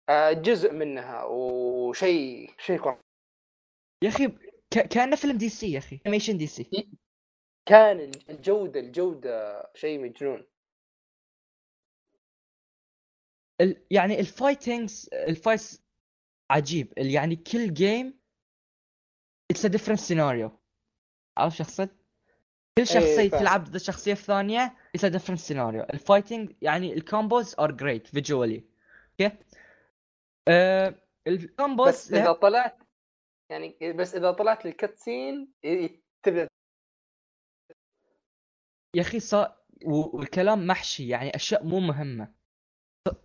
[0.10, 2.98] آه جزء منها وشيء شيء
[4.04, 4.28] يا أخي
[4.74, 4.80] ك...
[4.80, 6.90] كأنه فيلم DC يا أخي animation DC.
[7.66, 10.46] كان الجوده الجودة شيء مجنون.
[13.62, 13.86] ال...
[13.92, 15.82] يعني ال fightings ال fights
[16.52, 16.94] عجيب.
[16.98, 18.20] يعني كل game
[19.52, 20.60] it's a different scenario
[21.38, 21.96] عارف شخصية؟
[22.78, 27.02] كل شخصية أيه تلعب ضد الشخصية الثانية it's a different scenario ال fighting يعني ال
[27.02, 28.64] combos are great visually
[29.22, 29.38] okay
[30.48, 30.96] آه
[31.28, 32.78] ال combos بس إذا طلعت
[33.52, 35.54] يعني بس إذا طلعت لل cutscene
[36.26, 36.48] تبدأ.
[38.96, 39.66] يا أخي صا...
[39.86, 42.34] والكلام محشي يعني أشياء مو مهمة.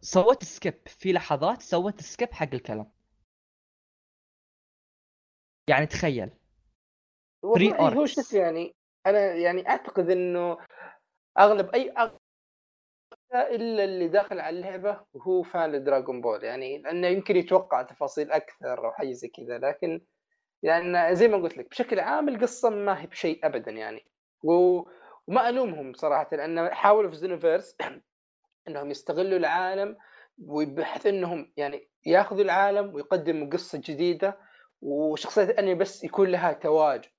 [0.01, 0.89] سويت skip.
[0.89, 2.93] في لحظات سويت skip حق الكلام.
[5.71, 6.31] يعني تخيل.
[7.45, 8.75] هو شو يعني
[9.07, 10.59] أنا يعني أعتقد إنه
[11.39, 11.95] أغلب اي
[13.35, 18.87] إلا اللي داخل على اللعبة وهو فان لدراغون بول يعني لأنه يمكن يتوقع تفاصيل أكثر
[18.87, 20.01] أو حاجة زي كذا لكن
[20.63, 24.07] يعني زي ما قلت لك بشكل عام القصة ما هي بشيء ابدا يعني.
[24.45, 24.83] و...
[25.27, 27.77] وما ألومهم صراحة لأن حاولوا في زينوفيرس
[28.69, 29.97] إنهم يستغلوا العالم
[30.47, 34.39] وبحيث إنهم يعني ياخذوا العالم ويقدموا قصة جديدة
[34.83, 37.11] وشخصية الأنمي بس يكون لها تواجد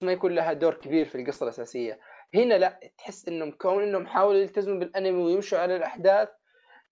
[0.00, 2.00] ما يكون لها دور كبير في القصة الأساسية.
[2.34, 6.28] هنا لا تحس إنهم كون إنهم حاولوا يلتزموا بالأنمي ويمشوا على الأحداث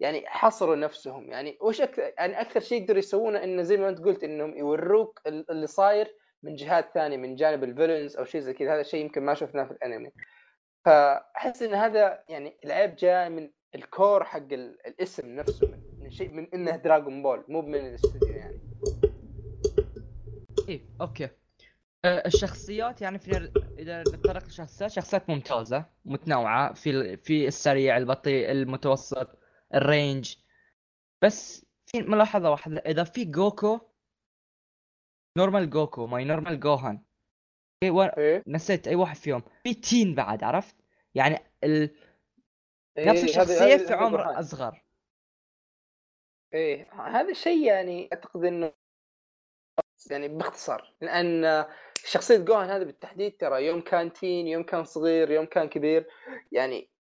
[0.01, 1.31] يعني حصروا نفسهم.
[1.31, 5.21] يعني وش أكثر يعني أكثر شيء يقدروا يسوونه إنه زي ما أنت قلت إنهم يوروك
[5.27, 8.75] اللي صاير من جهات ثانية من جانب ال villains أو شيء زي كذا.
[8.75, 10.11] هذا شيء يمكن ما شفناه في الأنمي.
[10.85, 14.53] فأحس إن هذا يعني العيب جاء من ال core حق
[14.87, 18.61] الاسم نفسه من شيء من إنه Dragon Ball مو من الاستوديو يعني.
[20.69, 21.29] إيه okay.
[22.05, 29.39] الشخصيات يعني في إذا نتطرق للشخصيات شخصيات ممتازة متنوعة في في السريع البطيء المتوسط
[29.75, 30.37] ال range.
[31.23, 33.81] بس في ملاحظة واحدة إذا في جوكو
[35.39, 37.03] normal جوكو ماي normal جوهان
[37.83, 40.77] إيه؟ نسيت أي واحد فيهم في teen بعد عرفت؟
[41.15, 41.97] يعني ال...
[42.99, 44.85] إيه نفس الشخصية في عمر أصغر.
[46.55, 48.73] إيه هذا الشيء يعني أعتقد إنه
[50.11, 51.65] يعني باختصار لأن
[52.05, 56.07] شخصية جوهان هذا بالتحديد ترى يوم كان teen يوم كان صغير يوم كان كبير
[56.53, 56.91] يعني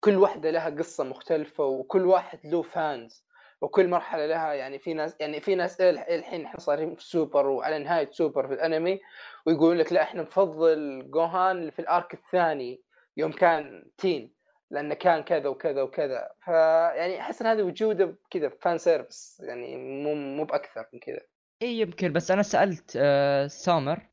[0.00, 3.28] كل واحدة لها قصة مختلفة وكل واحد له fans
[3.60, 7.78] وكل مرحلة لها يعني في ناس يعني في ناس الحين إحنا صارين في سوبر وعلى
[7.78, 9.00] نهاية سوبر في الأنمي
[9.46, 12.82] ويقولون لك لا إحنا نفضل جوهان في ال arc الثاني
[13.16, 14.38] يوم كان teen
[14.70, 16.30] لأنه كان كذا وكذا وكذا.
[16.44, 21.20] فيعني أحس إن هذه وجوده كذا fan service يعني مو مو بأكثر من كذا.
[21.62, 24.08] اي يمكن بس أنا سألت آه سامر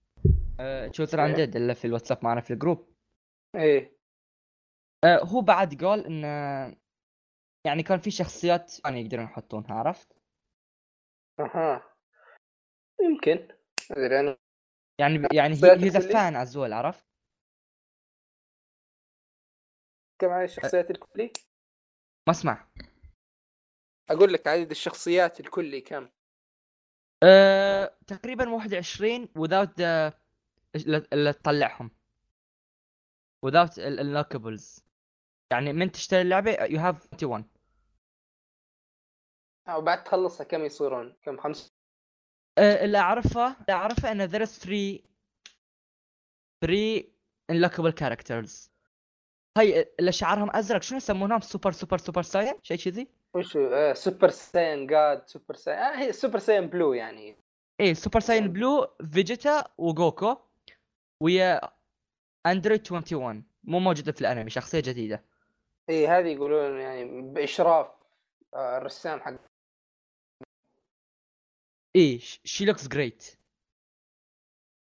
[0.60, 2.93] آه تشوتر اندد اللي في الواتساب معنا في ال group
[3.55, 3.97] إيه
[5.03, 6.27] آه هو بعد قال انه
[7.65, 10.17] يعني كان في شخصيات ثانية يقدرون يحطونها عرفت؟
[11.39, 11.95] أها
[13.01, 13.47] يمكن
[13.91, 14.38] أدري أنا
[14.99, 17.05] يعني يعني هي the fan as well عرفت؟
[20.21, 21.31] كم عدد الشخصيات الكلي؟
[22.27, 22.67] ما أسمع
[24.10, 26.10] أقول لك عدد الشخصيات الكلي كم؟
[27.23, 27.97] أه...
[28.08, 30.13] تقريبا 21 without the...
[31.13, 31.91] اللي تطلعهم.
[33.45, 34.86] without ال unlockables
[35.51, 37.45] يعني من تشتري اللعبة you have 21
[39.69, 41.73] وبعد تخلصها كم يصيرون؟ كم؟ خمس؟
[42.58, 44.99] أه اللي اعرفه اللي أعرفه إن there is 3
[46.62, 47.04] 3
[47.51, 48.69] unlockable characters.
[49.58, 54.30] هاي اللي شعرهم أزرق شنو يسمونهم؟ سوبر سوبر سوبر ساين شيء كذي؟ وش آه Super
[54.30, 55.78] Saiyan God Super Saiyan.
[55.78, 57.36] آه هي Super Saiyan Blue يعني.
[57.80, 60.38] إيه Super Saiyan Blue فيجيتا وجوكو
[61.21, 61.62] ويا
[62.45, 65.26] Android 21 مو موجودة في الأنمي شخصية جديدة.
[65.89, 67.88] إيه هذه يقولون يعني بإشراف
[68.54, 69.34] آه الرسام حق.
[71.95, 73.39] إيه she looks great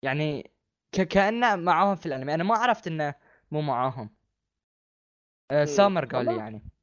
[0.03, 0.51] يعني
[0.93, 1.01] ك...
[1.01, 2.35] كأنه معاهم في الأنمي.
[2.35, 3.15] أنا ما عرفت إنه
[3.51, 4.11] مو معاهم.
[5.51, 6.76] آه سامر قال لي يعني.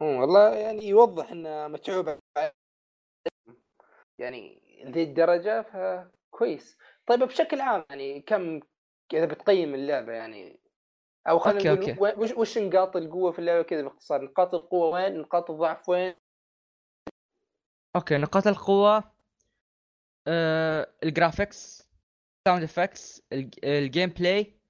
[0.00, 2.18] والله يعني يوضح إنه متعوب
[4.18, 6.78] يعني ذي الدرجة فكويس.
[7.06, 8.60] طيب بشكل عام يعني كم
[9.12, 10.60] إذا بتقيم اللعبة يعني؟
[11.28, 15.50] أو خلينا نقول وش, وش نقاط القوة في اللعبة كذا باختصار؟ نقاط القوة وين نقاط
[15.50, 16.14] الضعف وين؟
[17.96, 19.12] أوكي نقاط القوة
[20.28, 21.88] آه ال graphics
[22.48, 23.22] sound effects ال
[23.64, 24.60] gameplay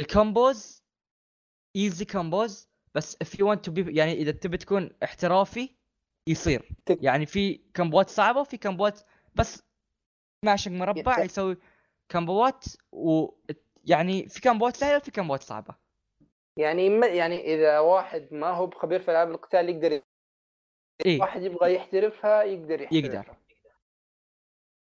[0.00, 0.82] ال combos
[1.76, 5.76] easy combos بس if you want to be يعني إذا تبي تكون احترافي
[6.28, 6.68] يصير.
[6.88, 9.00] يعني في كمبوات صعبة وفي كمبوات
[9.34, 9.62] بس
[10.44, 11.56] ماشق مربع يسوي
[12.08, 13.28] كمبوات و
[13.84, 15.74] يعني في كمبوات سهلة وفي كمبوات صعبة.
[16.58, 20.02] يعني ما يعني إذا واحد ما هو بخبير في ألعاب القتال يقدر
[21.06, 22.98] إيه؟ واحد يبغى يحترفها يقدر يحترفها.
[22.98, 23.36] يقدر.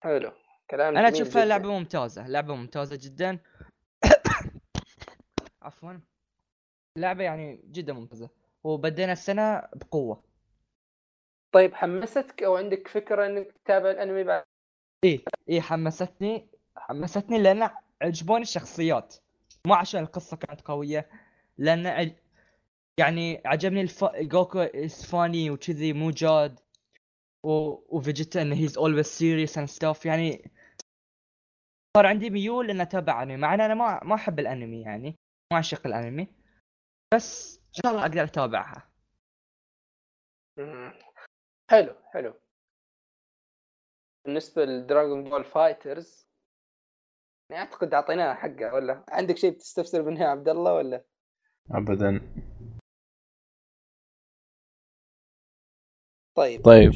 [0.02, 0.32] حلو.
[0.70, 3.38] كلام أنا أشوفها لعبة ممتازة لعبة ممتازة جدا.
[5.62, 6.11] عفوا.
[6.96, 8.30] لعبة يعني جدا ممتازة
[8.64, 10.22] وبدينا السنة بقوة.
[11.52, 14.44] طيب حمستك أو عندك فكرة إنك تتابع الأنمي بعد؟
[15.04, 17.70] إيه إيه حمستني حمستني لأن
[18.02, 19.16] عجبوني الشخصيات.
[19.66, 21.10] مو عشان القصة كانت قوية
[21.58, 22.14] لأن
[22.98, 24.04] يعني عجبني الف...
[24.04, 26.60] جوكو is funny وكذي مو جاد
[27.42, 27.50] و...
[27.96, 30.50] وفيجيتا انه he's always serious and stuff يعني
[31.96, 35.14] صار عندي ميول ان أتابع أنمي مع إن أنا ما ما أحب الأنمي يعني
[35.52, 36.41] ما أعشق الأنمي.
[37.12, 38.88] بس إن شاء الله أقدر أتابعها.
[41.70, 42.34] حلو حلو.
[44.24, 46.28] بالنسبة لدراغون بول فايترز
[47.50, 51.04] يعني أعتقد اعطيناها حقها ولا؟ عندك شيء تستفسر منها عبد الله ولا؟
[51.70, 52.20] ابدا.
[56.34, 56.92] طيب طيب.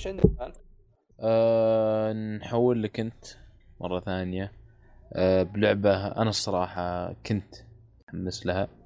[1.21, 3.25] آه نحول لك أنت
[3.81, 4.53] مرة ثانية.
[5.13, 7.55] آه بلعبة أنا الصراحة كنت
[8.01, 8.86] متحمس لها.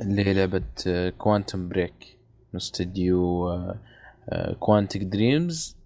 [0.00, 0.64] اللي هي لعبة
[1.18, 2.18] كوانتم بريك
[2.52, 3.48] من استديو
[4.58, 5.78] كوانتك دريمز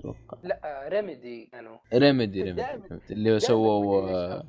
[0.00, 0.38] أتوقع.
[0.42, 1.78] لا ريميدي كانوا.
[1.94, 2.62] ريميدي ريميدي
[3.10, 4.42] اللي سووا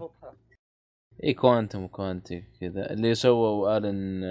[1.23, 2.93] اي كوانتم وكوانتي كذا.
[2.93, 4.23] اللي سووا الن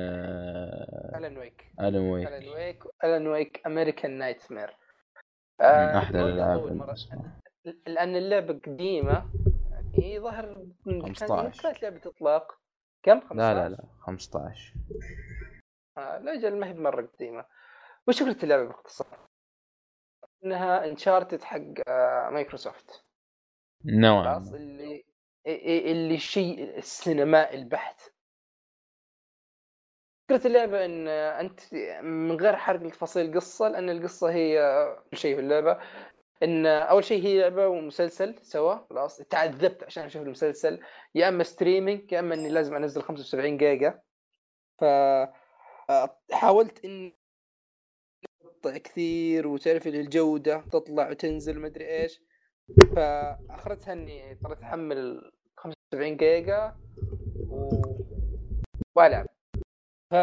[1.16, 4.76] الن ويك الن ويك الن ويك الن ويك American Nightmare
[5.60, 6.96] من أحلى الألعاب
[7.86, 9.30] لأن اللعبة قديمة
[9.70, 10.66] يعني ظهر
[11.02, 12.65] 15 كانت لعبة إطلاق.
[13.02, 14.74] كم؟ 15 لا لا لا 15
[15.98, 17.44] آه لا أجل ما هي مره قديمة.
[18.08, 19.28] وش فكره اللعبة باختصار؟
[20.44, 23.04] إنها انشارتد حق آه، مايكروسوفت.
[23.84, 25.04] نوعا اللي
[25.92, 28.00] اللي شيء السينمائي البحت.
[30.28, 34.58] فكرة اللعبة إن أنت من غير حرق تفاصيل القصة لأن القصة هي
[35.10, 35.80] كل شيء في اللعبة.
[36.42, 39.16] إن أول شيء هي لعبة ومسلسل سوا خلاص.
[39.16, 40.80] تعذبت عشان أشوف المسلسل.
[41.14, 44.00] يا إما streaming يا إما إني لازم أنزل 75 جيجا.
[44.80, 44.84] ف
[45.90, 47.16] آه، حاولت إني
[48.64, 52.20] كثير وتعرف الجودة تطلع وتنزل مدري إيش.
[52.96, 56.76] فأخرتها إني اضطريت أحمل 75 جيجا
[57.50, 57.70] و...
[58.96, 59.26] وألعب.
[60.10, 60.14] ف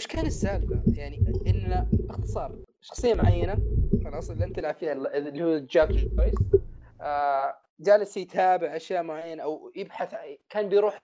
[0.00, 3.58] إيش كان السالفة؟ يعني إن باختصار شخصية معينة.
[4.04, 6.34] خلاص اللي أنت تلعب فيها اللي هو جاك جويس
[7.00, 10.14] آه جالس يتابع أشياء معينة أو يبحث
[10.50, 11.00] كان بيروح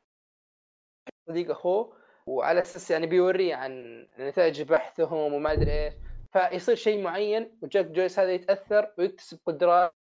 [1.28, 5.94] صديق اخوه وعلى أساس يعني بيوريه عن نتائج بحثهم وما أدري إيش.
[6.32, 9.94] فيصير شيء معين وجاك جويس هذا يتأثر ويكتسب قدرات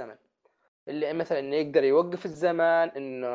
[0.00, 0.16] الزمن
[0.88, 3.28] اللي مثلا إنه يقدر يوقف الزمان إنه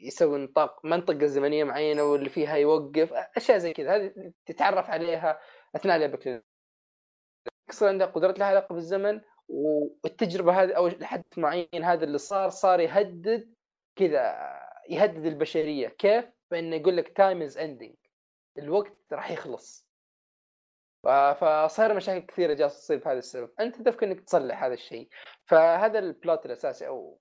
[0.00, 3.96] يسوي نطاق منطقة زمنية معينة واللي فيها يوقف أشياء زي كذا.
[3.96, 5.40] هذه تتعرف عليها
[5.76, 6.42] أثناء لعبك
[7.70, 12.80] يصير عنده قدرات لها علاقة بالزمن والتجربة هذه أو لحد معين هذا اللي صار صار
[12.80, 13.54] يهدد
[13.96, 14.50] كذا
[14.88, 15.88] يهدد البشرية.
[15.88, 17.94] كيف؟ بأنه يقول لك time is ending
[18.58, 19.86] الوقت راح يخلص.
[21.40, 23.50] فصار مشاكل كثيرة جالسة تصير بهذا السبب.
[23.60, 25.08] أنت هدفك إنك تصلح هذا الشيء.
[25.46, 27.20] فهذا ال plot الأساسي أو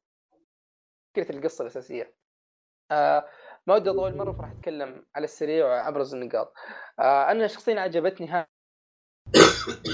[1.15, 2.13] فكرة القصة الأساسية.
[2.91, 3.29] آه
[3.67, 6.53] ما ودي أطول مرة فراح أتكلم على السريع وابرز النقاط
[6.99, 8.47] آه أنا شخصيا عجبتني ها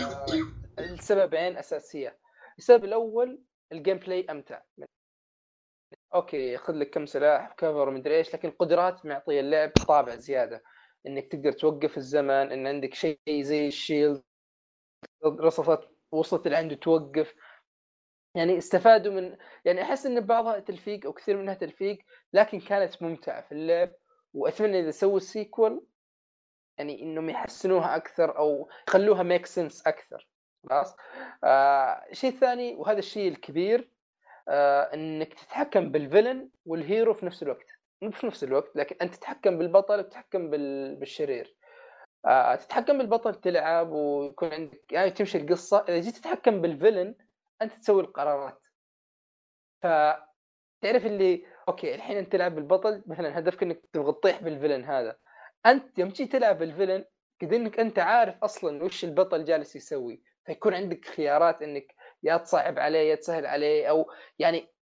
[0.02, 0.26] آه
[0.80, 2.20] السببين أساسية.
[2.58, 4.62] السبب الأول ال gameplay أمتع.
[6.16, 10.64] أوكي ياخذ لك كم سلاح cover ومدري إيش لكن القدرات معطية اللعب طابع زيادة.
[11.08, 14.24] إنك تقدر توقف الزمن إن عندك شيء زي ال shield
[15.26, 17.36] رصفت وصلت لعنده توقف.
[18.36, 21.98] يعني استفادوا من يعني أحس إن بعضها تلفيق أو كثير منها تلفيق
[22.34, 23.92] لكن كانت ممتعة في اللعب.
[24.34, 25.86] وأتمنى إذا سووا ال sequel
[26.78, 30.28] يعني إنهم يحسنوها أكثر أو يخلوها make sense أكثر.
[30.70, 30.96] خلاص؟
[31.44, 33.90] آه الشيء الثاني وهذا الشيء الكبير
[34.50, 37.68] آه إنك تتحكم بال villain وال hero في نفس الوقت.
[38.02, 40.50] مو في نفس الوقت لكن أنت تتحكم بالبطل وتتحكم
[41.00, 41.56] بالشرير.
[42.26, 45.86] آه تتحكم بالبطل تلعب ويكون عندك يعني تمشي القصة.
[45.90, 47.16] إذا جيت تتحكم بال villain
[47.62, 48.68] أنت تسوي القرارات.
[49.82, 49.88] ف
[50.82, 55.18] تعرف اللي أوكي الحين أنت تلعب بالبطل مثلا هدفك إنك تبغى تطيح بال villain هذا.
[55.66, 57.06] أنت يوم تجي تلعب بالفيلن
[57.42, 60.24] قد إنك أنت عارف أصلا وش البطل جالس يسوي.
[60.46, 64.74] فيكون عندك خيارات إنك يا تصعب عليه يا تسهل عليه أو يعني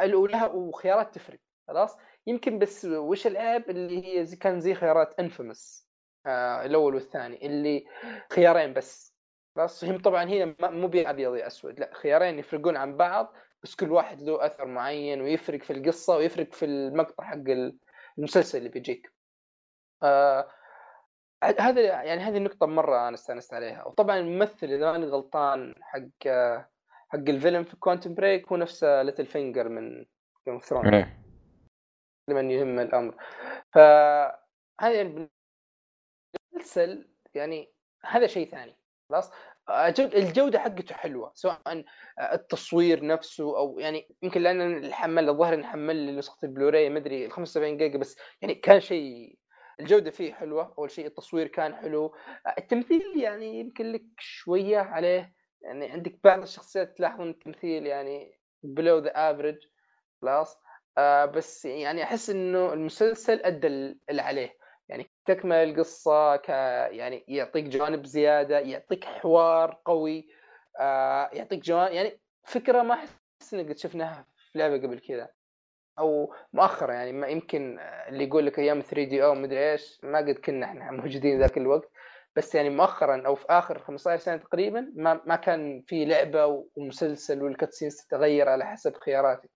[0.00, 5.90] الأولى وخيارات تفرق خلاص؟ يمكن بس وش العيب اللي هي كان زي خيارات انفيمس
[6.26, 7.84] آه الأول والثاني اللي
[8.32, 9.13] خيارين بس.
[9.56, 13.92] بس هم طبعا هنا مو ابيض يا اسود لا خيارين يفرقون عن بعض بس كل
[13.92, 17.42] واحد له أثر معين ويفرق في القصة ويفرق في المقطع حق
[18.18, 19.12] المسلسل اللي بيجيك.
[20.02, 20.48] آه
[21.58, 26.28] هذا يعني هذه النقطة مرة أنا استأنست عليها، وطبعا الممثل إذا ماني غلطان حق
[27.08, 30.04] حق ال villain في كوانتم بريك هو نفسه ليتل فينجر من
[30.44, 31.04] جيم اوف ثرونز.
[32.28, 33.14] لمن يهم الأمر.
[33.72, 34.32] فهذا
[34.82, 35.30] يعني
[36.54, 37.72] المسلسل يعني
[38.04, 38.76] هذا شيء ثاني.
[39.10, 39.30] خلاص؟
[40.00, 41.84] الجودة حقته حلوة سواء
[42.32, 47.76] التصوير نفسه أو يعني يمكن لأن الحمل الظاهر نحمل نسخة البلوراي ما أدري ال 75
[47.76, 49.38] جيجا بس يعني كان شيء
[49.80, 52.14] الجودة فيه حلوة أول شيء التصوير كان حلو.
[52.58, 59.30] التمثيل يعني يمكن لك شوية عليه يعني عندك بعض الشخصيات تلاحظون التمثيل يعني below the
[59.30, 59.56] average
[60.22, 60.58] خلاص؟
[60.98, 64.63] آه بس يعني أحس إنه المسلسل أدى اللي عليه.
[65.26, 70.28] تكمل القصة ك يعني يعطيك جوانب زيادة يعطيك حوار قوي
[70.80, 75.28] آه يعطيك جوانب يعني فكرة ما أحس ان قد شفناها في لعبة قبل كذا.
[75.98, 80.18] أو مؤخرا يعني ما يمكن اللي يقول لك أيام 3 دي أو مدري إيش ما
[80.18, 81.90] قد كنا إحنا موجودين ذاك الوقت.
[82.36, 87.42] بس يعني مؤخرا أو في آخر 15 سنة تقريبا ما ما كان في لعبة ومسلسل
[87.42, 89.50] والكاتسينز تتغير على حسب خياراتك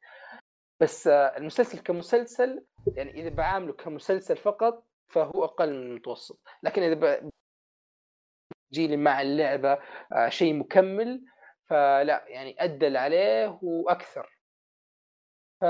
[0.81, 2.65] بس المسلسل كمسلسل
[2.95, 6.41] يعني إذا بعامله كمسلسل فقط فهو أقل من المتوسط.
[6.63, 7.31] لكن إذا
[8.73, 9.79] جيلي مع اللعبة
[10.13, 11.25] آه، شيء مكمل
[11.65, 14.39] فلا يعني ادى عليه وأكثر.
[15.61, 15.65] ف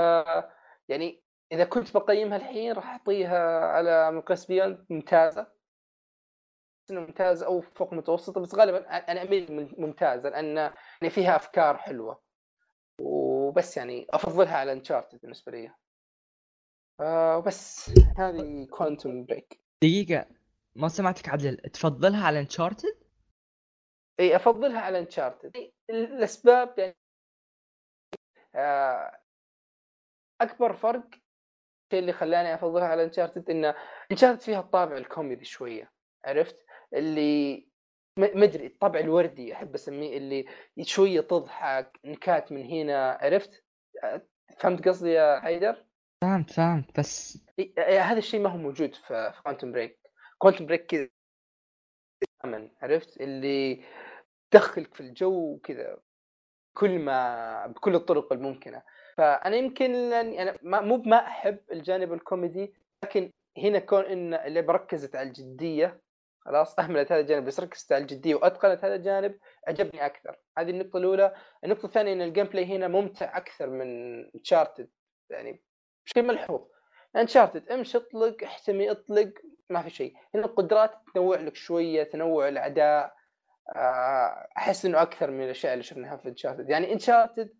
[0.89, 5.47] يعني إذا كنت بقيمها الحين راح أعطيها على مقياس beyond ممتازة.
[6.91, 12.21] ممتازة أو فوق متوسطة بس غالبا أنا أميل ممتازة لأن يعني فيها أفكار حلوة.
[13.01, 15.71] وبس يعني أفضلها على انشارتد بالنسبة لي.
[16.99, 17.91] آه وبس.
[18.17, 20.25] هذه كوانتم بريك دقيقة.
[20.75, 21.57] ما سمعتك عدل.
[21.57, 22.97] تفضلها على انشارتد
[24.19, 26.95] إي أفضلها على انشارتد الأسباب يعني
[28.55, 29.19] آه
[30.41, 31.09] أكبر فرق
[31.85, 33.73] الشيء اللي خلاني أفضلها على انشارتد إن
[34.11, 35.91] انشارتد فيها الطابع الكوميدي شوية
[36.25, 37.67] عرفت؟ اللي
[38.17, 40.45] ما أدري الطبع الوردي أحب أسميه اللي
[40.81, 43.63] شوية تضحك نكات من هنا عرفت؟
[44.59, 45.85] فهمت قصدي يا حيدر؟
[46.21, 47.37] فهمت فهمت بس
[47.77, 49.99] هذا الشيء ما هو موجود في Quantum Break
[50.37, 51.09] Quantum Break كذا
[52.81, 53.83] عرفت؟ اللي
[54.51, 55.97] تدخلك في الجو كذا
[56.73, 58.81] كل ما بكل الطرق الممكنة.
[59.17, 65.27] فأنا يمكن أنا مو ما أحب الجانب الكوميدي لكن هنا كون إن اللي بركزت على
[65.27, 66.01] الجدية
[66.45, 70.35] خلاص أهملت هذا الجانب بس ركزت على الجدية وأتقنت هذا الجانب عجبني أكثر.
[70.57, 71.35] هذه النقطة الأولى.
[71.63, 73.87] النقطة الثانية إن ال gameplay هنا ممتع أكثر من
[74.43, 74.89] Uncharted
[75.29, 75.61] يعني
[76.13, 76.61] شيء ملحوظ.
[77.15, 79.33] Uncharted امشي اطلق احتمي اطلق
[79.69, 80.13] ما في شيء.
[80.35, 83.15] هنا القدرات تنوع لك شوية تنوع الاعداء
[83.75, 87.53] آه، أحس إنه أكثر من الأشياء اللي شفناها في Uncharted يعني Uncharted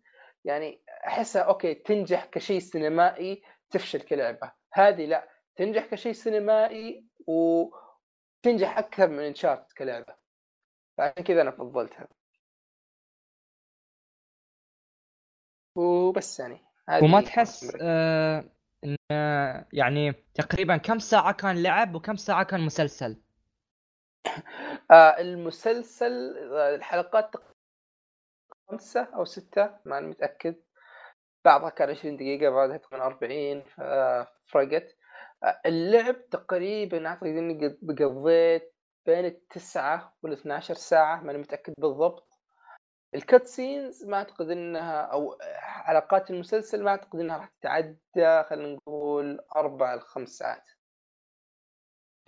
[0.44, 4.52] يعني أحسها okay تنجح كشيء سينمائي تفشل كلعبة.
[4.72, 10.14] هذه لا تنجح كشيء سينمائي وتنجح أكثر من Uncharted كلعبة.
[10.98, 12.08] فعشان كذا أنا فضلتها.
[15.76, 16.69] وبس يعني.
[17.02, 18.44] وما تحس آه
[18.84, 18.96] إن
[19.72, 23.16] يعني تقريبا كم ساعة كان لعب وكم ساعة كان مسلسل؟
[24.90, 26.12] آه المسلسل
[26.52, 27.30] الحلقات
[28.68, 30.56] خمسة أو ستة ما أنا متأكد.
[31.44, 33.62] بعضها كان 20 دقيقة بعضها تقريبا 40
[34.46, 34.96] فرقت.
[35.44, 38.74] آه اللعب تقريبا أعتقد إني قضيت
[39.06, 42.29] بين التسعة وال 12 ساعة ما أنا متأكد بالضبط.
[43.14, 49.40] ال cutscenes ما أعتقد إنها أو حلقات المسلسل ما أعتقد إنها راح تتعدى خلينا نقول
[49.56, 50.70] أربع لخمس ساعات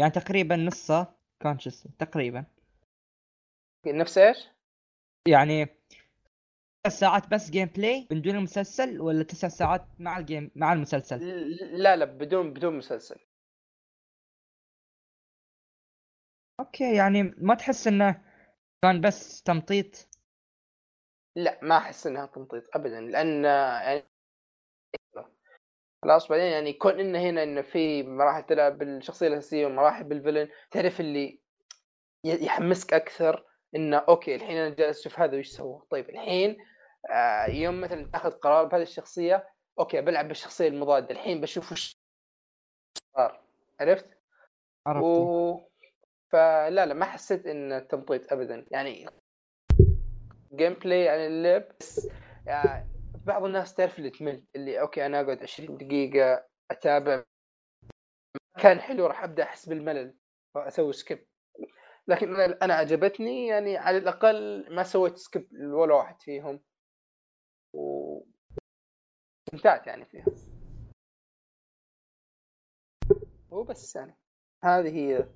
[0.00, 2.44] يعني تقريبا نصها cutscenes تقريبا
[3.86, 4.48] نفس إيش؟
[5.28, 5.66] يعني
[6.84, 11.18] تسع ساعات بس gameplay بدون المسلسل ولا تسع ساعات مع ال game مع المسلسل؟
[11.82, 13.16] لا لا بدون بدون مسلسل
[16.60, 18.22] okay يعني ما تحس إنه
[18.82, 20.11] كان بس تمطيط
[21.36, 24.02] لا ما أحس إنها تمطيط ابدا لأن يعني
[26.04, 30.48] خلاص بعدين يعني كون انه هنا انه في مراحل تلعب بالشخصية الأساسية ومراحل بال villain
[30.70, 31.40] تعرف اللي
[32.24, 35.82] يحمسك أكثر انه okay الحين أنا جالس أشوف هذا وش سوى.
[35.90, 36.56] طيب الحين
[37.10, 39.48] آه يوم مثلا تاخذ قرار بهذه الشخصية
[39.78, 41.96] okay بلعب بالشخصية المضادة الحين بشوف وش
[43.16, 43.44] صار.
[43.80, 44.18] عرفت؟
[44.86, 45.04] عرفت.
[45.04, 45.60] و...
[46.32, 48.66] فلا لا ما حسيت إن تمطيط ابدا.
[48.70, 49.06] يعني
[50.54, 52.08] gameplay عن اللعب بس
[52.46, 52.86] يعني
[53.26, 57.24] بعض الناس تعرف اللي تمل اللي okay أنا أقعد 20 دقيقة أتابع.
[58.62, 60.16] كان حلو راح أبدأ أحس بالملل
[60.56, 61.26] أسوي skip
[62.08, 66.62] لكن أنا عجبتني يعني على الأقل ما سويت skip ولا واحد فيهم.
[67.74, 68.20] و
[69.48, 70.24] استمتعت يعني فيها
[73.50, 74.18] وبس يعني.
[74.64, 75.28] هذه هي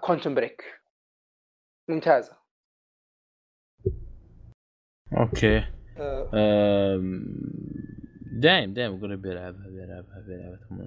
[0.00, 0.80] Quantum آه Break
[1.88, 2.43] ممتازة.
[5.16, 5.58] okay
[5.98, 7.00] أه...
[8.40, 10.68] دايم دايم أقول بيلعبها بيلعبها بيلعبها.
[10.68, 10.82] ثم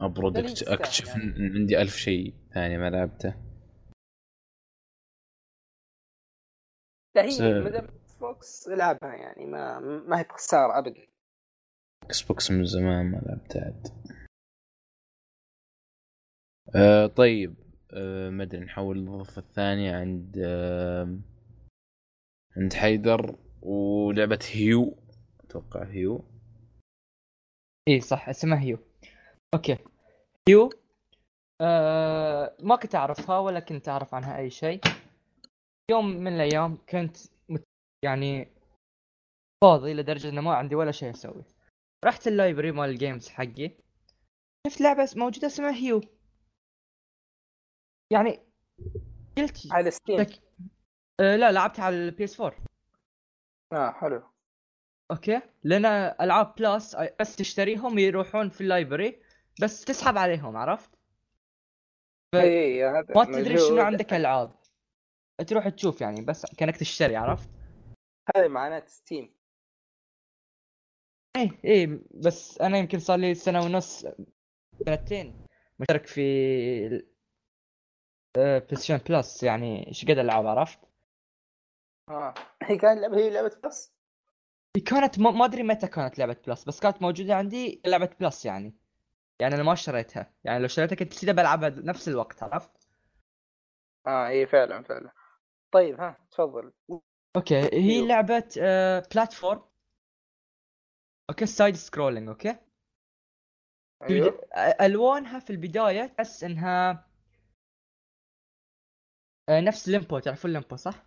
[0.00, 0.36] أبرد
[0.68, 1.36] أكتشف يعني.
[1.36, 3.34] إن عندي ألف شيء ثاني ما لعبته.
[7.16, 11.06] لا هي ما دام Xbox العبها يعني ما ما هي بخسارة ابدا.
[12.02, 13.86] Xbox من زمان ما لعبت عاد.
[16.74, 17.54] أه طيب.
[17.92, 21.18] أه ما أدري نحول الضفه الثانية عند أه
[22.56, 24.96] عند حيدر ولعبة Hue.
[25.44, 26.24] أتوقع Hue.
[27.88, 28.78] إي صح اسمها Hue.
[29.54, 29.78] okay.
[30.48, 30.70] Hue.
[31.60, 34.80] آه ما كنت أعرفها ولا كنت أعرف عنها أي شيء.
[35.90, 37.16] يوم من الأيام كنت
[37.48, 37.64] مت...
[38.04, 38.48] يعني
[39.64, 41.44] فاضي لدرجة إنه ما عندي ولا شيء أسوي.
[42.04, 43.70] رحت ال library مال ال games حقي.
[44.66, 46.00] شفت لعبة موجودة اسمها Hue.
[48.12, 48.40] يعني
[49.38, 50.26] قلت على Steam
[51.20, 52.58] أه لا لعبتها على ال PS 4
[53.72, 54.22] آه حلو
[55.10, 55.84] okay لأن
[56.20, 59.22] ألعاب Plus بس تشتريهم يروحون في ال library
[59.62, 60.90] بس تسحب عليهم عرفت؟
[62.32, 62.36] ف...
[62.36, 64.56] اي هذا ما تدري شنو عندك ألعاب
[65.46, 67.48] تروح تشوف يعني بس كأنك تشتري عرفت؟
[68.36, 69.36] هذه معناته Steam
[71.36, 74.06] إيه إيه بس أنا يمكن صار لي سنة ونص
[74.86, 75.46] سنتين
[75.78, 77.06] مشترك في
[78.36, 80.85] PlayStation Plus يعني إيش قد ألعاب عرفت؟
[82.08, 82.34] آه.
[82.62, 83.92] هي كانت لعبه هي لعبة Plus؟
[84.76, 88.74] هي كانت ما أدري متى كانت لعبة Plus بس كانت موجودة عندي لعبة Plus يعني.
[89.40, 90.34] يعني أنا ما اشتريتها.
[90.44, 92.88] يعني لو اشتريتها كنت كذا بلعبها نفس الوقت عرفت؟
[94.06, 95.12] آه اي فعلا فعلا.
[95.72, 96.72] طيب ها تفضل.
[97.36, 97.54] okay.
[97.54, 98.06] هي أيوه.
[98.06, 99.62] لعبة آه platform
[101.30, 102.56] okay side scrolling okay.
[104.02, 104.40] أيوه.
[104.80, 107.06] ألوانها في البداية تحس إنها
[109.48, 111.05] آه نفس Limbo تعرفون Limbo صح؟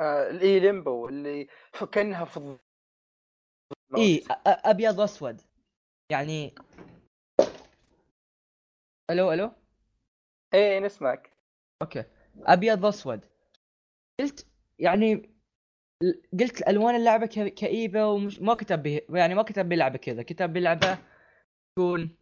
[0.00, 1.48] آه اي Limbo اللي
[1.92, 2.58] كأنها في
[3.96, 5.40] إي أبيض وأسود.
[6.12, 6.54] يعني
[9.10, 9.52] ألو ألو؟
[10.54, 11.32] إيه نسمعك.
[11.82, 12.04] okay.
[12.36, 13.24] أبيض وأسود.
[14.20, 14.46] قلت
[14.78, 15.36] يعني
[16.40, 20.22] قلت ألوان اللعبة كئيبة ومش ما كنت أبي يعني ما كنت أبي لعبة كذا.
[20.22, 20.98] كنت أبي لعبة
[21.76, 22.16] تكون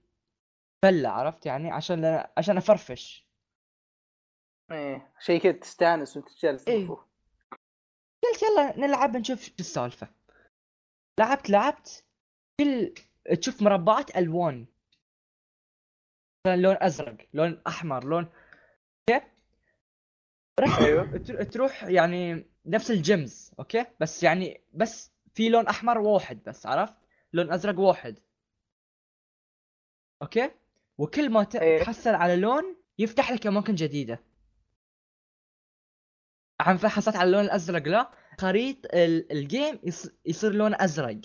[0.84, 3.24] فله عرفت؟ يعني عشان عشان أفرفش.
[4.70, 7.13] إيه شيء كذا تستأنس وانت جالس إيه.
[8.24, 10.08] قلت يلا نلعب نشوف شو السالفة.
[11.18, 12.04] لعبت لعبت
[12.60, 12.94] كل
[13.40, 14.66] تشوف مربعات ألوان.
[16.46, 18.28] لون أزرق لون أحمر لون
[20.80, 21.18] أيوه.
[21.44, 26.94] تروح يعني نفس ال games okay؟ بس يعني بس في لون أحمر واحد بس عرفت؟
[27.32, 28.18] لون أزرق واحد.
[30.22, 30.50] okay؟
[30.98, 31.82] وكل ما إيه.
[31.82, 34.18] تحصل على لون يفتح لك أماكن جديدة.
[36.60, 38.10] عم حصلت على اللون الأزرق لا.
[38.40, 38.76] خريط
[39.30, 39.80] ال game
[40.24, 41.20] يصير لون أزرق.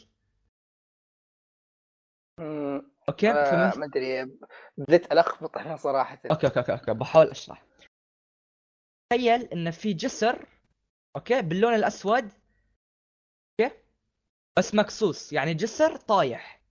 [3.10, 4.38] okay؟ آه ما أدري.
[4.78, 6.22] بديت ألخبط الحين صراحة.
[6.32, 7.66] okay okay okay بحاول أشرح.
[9.10, 10.46] تخيل إن في جسر
[11.16, 12.32] okay؟ باللون الأسود.
[13.62, 13.76] okay؟
[14.58, 16.62] بس مقصوص يعني جسر طايح.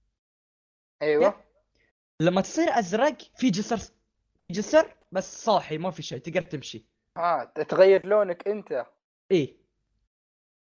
[1.03, 1.27] أيوه.
[1.27, 1.45] okay؟
[2.21, 3.95] لما تصير أزرق في جسر
[4.51, 6.87] جسر بس صاحي ما في شيء تقدر تمشي.
[7.19, 8.87] آه تغير لونك أنت.
[9.31, 9.57] إيه.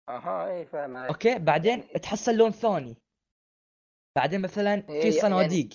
[0.08, 1.10] أها إيه فاهم عليك.
[1.10, 2.96] أوكي بعدين تحصل لون ثاني.
[4.16, 5.68] بعدين مثلا في إيه صناديق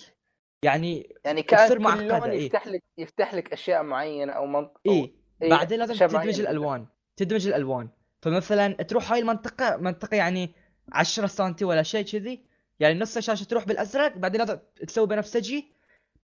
[0.62, 4.80] يعني يعني, يعني كأن كل لون إيه؟ يفتح لك يفتح لك أشياء معينة أو منطقه
[4.86, 5.12] إيه.
[5.42, 6.86] إيه بعدين لازم تدمج الألوان.
[7.16, 7.88] تدمج الألوان.
[8.22, 10.54] فمثلا تروح هاي المنطقة منطقة يعني
[10.92, 12.44] 10 سم ولا شيء كذي.
[12.80, 15.72] يعني نص الشاشة تروح بالأزرق بعدين لازم تسوي بنفسجي.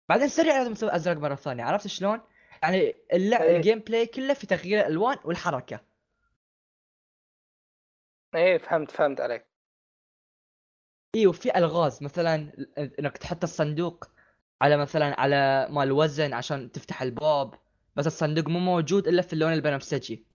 [0.10, 1.64] بعدين سريع لازم تسوي أزرق مرة ثانية.
[1.64, 2.22] عرفت شلون؟
[2.64, 3.58] يعني اللعب إيه.
[3.58, 5.80] ال gameplay كله في تغيير الألوان والحركة.
[8.36, 9.46] إيه فهمت فهمت عليك.
[11.16, 12.54] اي وفي ألغاز مثلا
[13.00, 14.06] إنك تحط الصندوق
[14.62, 17.56] على مثلا على مال وزن عشان تفتح الباب
[17.96, 20.26] بس الصندوق مو موجود إلا في اللون البنفسجي.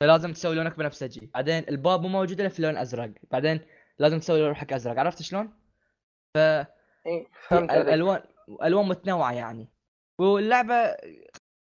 [0.00, 1.30] فلازم تسوي لونك بنفسجي.
[1.34, 3.10] بعدين الباب مو موجود إلا في اللون الأزرق.
[3.30, 3.60] بعدين
[3.98, 4.98] لازم تسوي لونك أزرق.
[4.98, 5.58] عرفت شلون؟
[6.34, 8.22] ف إيه فهمت ألوان
[8.62, 9.68] ألوان متنوعة يعني.
[10.20, 10.96] واللعبة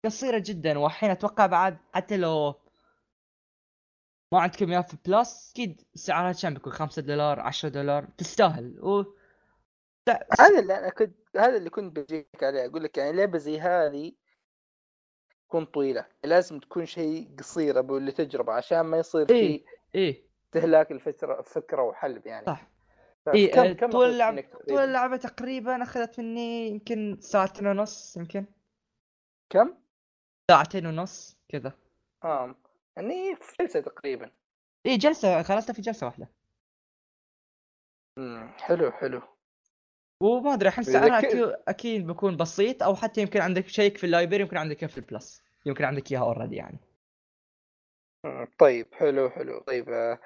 [0.05, 2.53] قصيرة جدا والحين أتوقع بعد حتى لو
[4.33, 9.03] ما عندكم اياه في بلس أكيد سعرها كم بيكون 5 دولار 10 دولار تستاهل و
[10.39, 14.11] هذا اللي أنا كنت هذا اللي كنت بجيك عليه أقول لك يعني لعبة زي هذه
[15.47, 19.65] تكون طويلة لازم تكون شيء قصير أبو اللي تجربه عشان ما يصير في إيه؟
[19.95, 22.72] إيه؟ استهلاك الفكرة فكرة وحلب يعني صح
[23.27, 28.45] إيه كم آه، كم طول اللعبه طول اللعبة تقريبا أخذت مني يمكن ساعتين ونص يمكن.
[29.49, 29.77] كم؟
[30.51, 31.73] ساعتين ونص كذا.
[32.23, 32.55] آه
[32.97, 34.31] يعني في جلسة تقريبا.
[34.85, 36.27] اي جلسة خلصتها في جلسة واحدة.
[38.17, 39.21] امم حلو حلو.
[40.21, 44.08] وما أدري أحس سعرها أكيد أكيد بيكون بسيط أو حتى يمكن عندك check في ال
[44.08, 45.43] library يمكن عندك في ال Plus.
[45.65, 46.79] يمكن عندك إياها already يعني.
[48.59, 49.59] طيب حلو حلو.
[49.59, 50.19] طيب آه،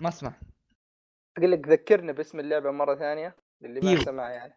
[0.00, 0.40] ما أسمع.
[1.38, 4.54] أقول لك ذكرنا باسم اللعبة مرة ثانية اللي ما سمع يعني.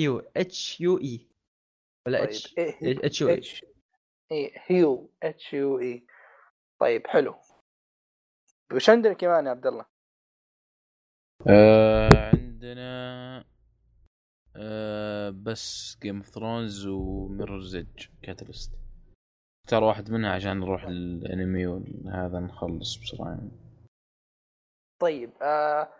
[0.00, 1.26] يو اتش يو اي
[2.06, 2.24] ولا.
[2.24, 3.42] اتش اتش يو اي
[4.32, 6.06] اي هيو اتش يو اي
[6.80, 7.34] طيب حلو.
[8.74, 9.86] وش عندنا كمان يا عبد الله؟
[11.48, 13.44] آه عندنا
[14.56, 18.72] آه بس Game of Thrones و Mirror's Edge Catalyst
[19.64, 23.28] اختار واحد منها عشان نروح الانمي وهذا نخلص بسرعة.
[23.28, 23.65] يعني.
[24.98, 25.92] طيب آه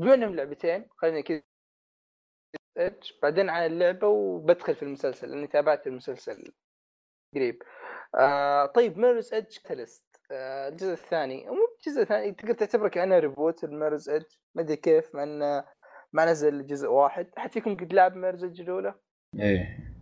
[0.00, 1.42] بما انهم لعبتين خلينا كذا
[3.22, 6.52] بعدين عن اللعبة وبدخل في المسلسل لأني تابعت المسلسل
[7.34, 7.62] قريب.
[8.14, 11.46] آه طيب Mirror's Edge Catalyst آه الجزء الثاني.
[11.46, 15.64] مو الجزء الثاني تقدر تعتبره كأنه reboot ل Mirror's Edge ما أدري كيف مع إنه
[16.12, 17.30] ما نزل جزء واحد.
[17.38, 18.94] أحد فيكم قد لعب Mirror's Edge الأولى؟
[19.38, 19.94] إيه.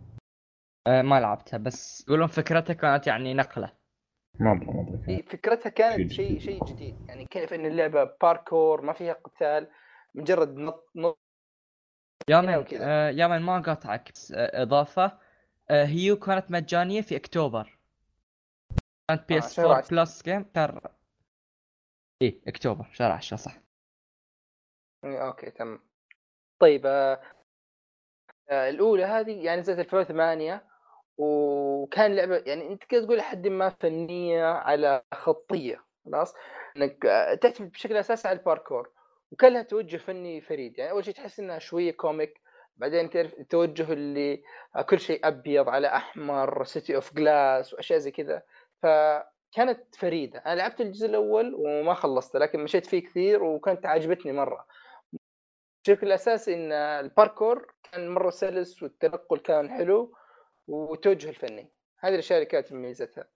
[0.87, 3.78] آه ما لعبتها بس يقولون فكرتها كانت يعني نقلة.
[4.39, 6.95] مره مره إيه فكرتها كانت شيء شيء جديد.
[7.09, 9.67] يعني كيف إن اللعبة باركور ما فيها قتال
[10.15, 11.19] مجرد نط نط
[12.29, 15.19] يا من آه يا من ما قاطعك بس آه إضافة.
[15.69, 17.79] آه Hue كانت مجانية في أكتوبر.
[19.09, 20.81] كانت PS 4 Plus game كان
[22.21, 22.89] اي أكتوبر.
[22.93, 23.57] شهر 10 صح.
[25.03, 25.79] إيه okay تمام.
[26.59, 27.21] طيب آه
[28.49, 30.68] آه الأولى هذه يعني نزلت 2008
[31.19, 36.33] وكان لعبة يعني أنت كذا تقول لحد ما فنية على خطية خلاص؟
[36.77, 38.89] إنك آه، تعتمد بشكل أساسي على الباركور
[39.31, 40.77] وكان لها توجه فني فريد.
[40.77, 42.41] يعني أول شيء تحس إنها شوية comic
[42.77, 44.43] بعدين تعرف التوجه اللي
[44.89, 48.41] كل شيء أبيض على أحمر City of Glass وأشياء زي كذا.
[48.81, 48.87] ف
[49.51, 50.39] كانت فريدة.
[50.39, 54.65] أنا لعبت الجزء الأول وما خلصته لكن مشيت فيه كثير وكانت عجبتني مرة.
[55.85, 60.13] بشكل الاساسي إن الباركور كان مرة سلس والتنقل كان حلو.
[60.69, 61.71] والتوجه الفني.
[61.99, 63.27] هذه كانت مميزتها.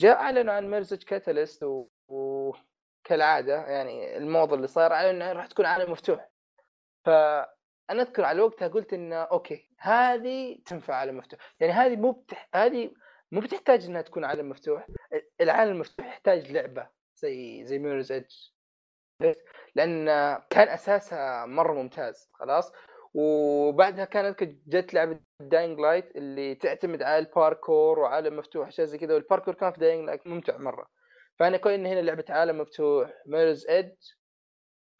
[0.00, 5.66] جاء اعلنوا عن Mirror's Edge Catalyst وكالعادة يعني الموضة اللي صاير اعلنوا إنها راح تكون
[5.66, 6.30] عالم مفتوح.
[7.04, 11.40] فأنا أذكر على وقتها قلت انه okay هذه تنفع عالم مفتوح.
[11.60, 12.48] يعني هذه مو بتح...
[12.54, 12.94] هذه
[13.32, 14.86] مو بتحتاج إنها تكون عالم مفتوح.
[15.40, 18.34] العالم المفتوح يحتاج لعبة زي زي Mirror's Edge
[19.74, 20.06] لأن
[20.50, 22.28] كان أساسها مرة ممتاز.
[22.32, 22.72] خلاص؟
[23.18, 29.14] وبعدها كانت جت لعبة Dying Light اللي تعتمد على الباركور وعالم مفتوح شيء زي كذا
[29.14, 30.86] والباركور كان في Dying Light ممتع مرة.
[31.38, 33.96] فأنا كون ان هنا لعبة عالم مفتوح Mirror's Edge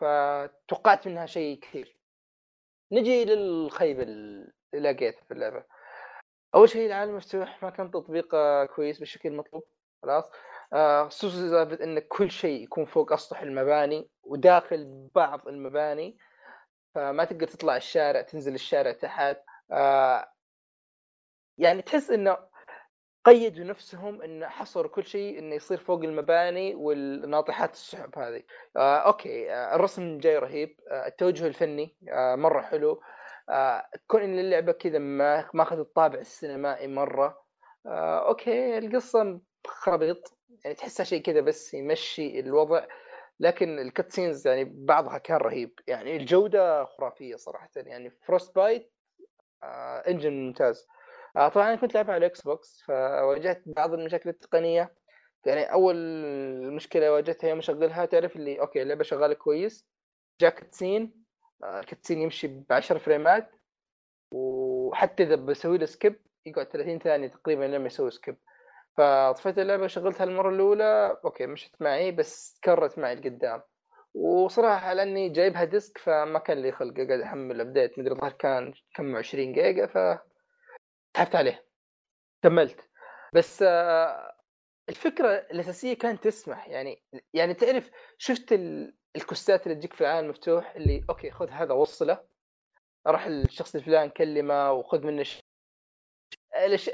[0.01, 1.97] فتوقعت منها شيء كثير.
[2.93, 5.65] نجي للخيبه اللي لقيتها في اللعبة.
[6.55, 9.65] أول شيء العالم المفتوح ما كان تطبيقه كويس بالشكل المطلوب
[10.03, 10.31] خلاص.
[10.73, 16.19] آه، خصوصا آه إن كل شيء يكون فوق أسطح المباني وداخل بعض المباني.
[16.97, 19.37] فما تقدر تطلع الشارع تنزل الشارع تحت.
[19.73, 20.33] آه
[21.59, 22.37] يعني تحس إنه
[23.25, 28.43] قيدوا نفسهم إنه حصروا كل شيء إنه يصير فوق المباني والناطحات السحب هذه.
[28.77, 30.81] آه أوكي آه الرسم جاي رهيب.
[30.91, 33.03] آه التوجه الفني آه مرة حلو.
[33.51, 37.45] آه كون إن اللعبة كذا ما ماخذ الطابع السينمائي مرة.
[37.87, 42.87] آه okay القصة خرابيط يعني تحسها شيء كذا بس يمشي الوضع.
[43.41, 45.81] لكن ال cutscenes يعني بعضها كان رهيب.
[45.87, 47.71] يعني الجودة خرافية صراحة.
[47.77, 48.93] يعني Frostbite
[49.63, 50.87] آه engine ممتاز.
[51.37, 54.95] آه طبعا أنا كنت لعبها على ال Xbox فواجهت بعض المشاكل التقنية.
[55.47, 55.97] يعني أول
[56.75, 59.89] مشكلة واجهتها يوم اشغلها تعرف اللي okay اللعبة شغالة كويس.
[60.41, 61.25] جاء cutscene
[61.65, 63.51] آه يمشي ب 10 فريمات
[64.33, 68.37] وحتى إذا بسوي له skip يقعد 30 ثانية تقريبا لما يسوي skip
[68.97, 73.63] فطفيت اللعبة شغلتها المرة الأولى okay مشت معي بس تكررت معي لقدام.
[74.15, 79.17] وصراحة لأني جايبها disc فما كان لي خلق قاعد أحمل ابديت مدري الظاهر كان كم
[79.17, 80.21] 20 جيجا ف
[81.17, 81.67] سحبت عليه.
[82.43, 82.91] كملت.
[83.35, 84.37] بس آه،
[84.89, 86.69] الفكرة الأساسية كانت تسمح.
[86.69, 87.03] يعني
[87.35, 88.53] يعني تعرف شفت
[89.17, 92.25] الكويستات اللي تجيك في العالم المفتوح اللي okay خذ هذا وصله.
[93.07, 95.25] راح الشخص الفلاني كلمه وخذ منه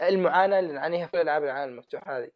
[0.02, 2.30] المعاناة اللي نعانيها في الالعاب العالم المفتوح هذه.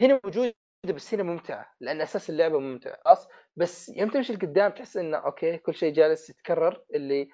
[0.00, 0.54] هنا موجودة
[0.84, 5.56] بس هنا ممتعة لأن أساس اللعبة ممتع خلاص؟ بس يوم تمشي لقدام تحس إنه okay
[5.58, 7.28] كل شيء جالس يتكرر اللي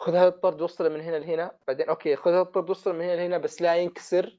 [0.00, 3.16] خذ هذا الطرد وصله من هنا لهنا بعدين okay خذ هذا الطرد وصله من هنا
[3.16, 4.38] لهنا بس لا ينكسر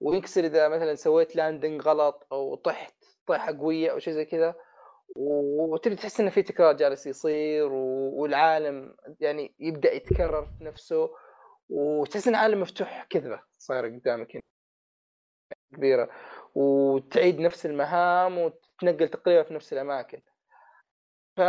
[0.00, 2.94] وينكسر إذا مثلا سويت landing غلط أو طحت
[3.26, 4.54] طيحه قوية أو شيء زي كذا
[5.16, 11.10] وتبي تحس إنه في تكرار جالس يصير والعالم يعني يبدأ يتكرر في نفسه.
[11.72, 14.42] وتحس إن عالم مفتوح كذبة صايره قدامك هنا
[15.74, 16.10] كبيرة.
[16.54, 20.20] وتعيد نفس المهام وتتنقل تقريبا في نفس الأماكن.
[21.36, 21.40] ف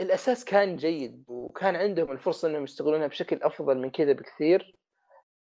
[0.00, 4.76] الأساس كان جيد وكان عندهم الفرصة إنهم يستغلونها بشكل أفضل من كذا بكثير.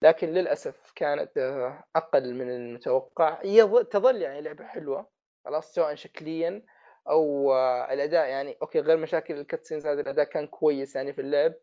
[0.02, 3.42] لكن للأسف كانت آه، أقل من المتوقع.
[3.90, 5.08] تظل يعني لعبة حلوة.
[5.44, 6.62] خلاص سواء شكليا
[7.08, 11.20] أو آه، الأداء يعني okay غير مشاكل ال cutscenes هذا الأداء كان كويس يعني في
[11.20, 11.54] اللعب.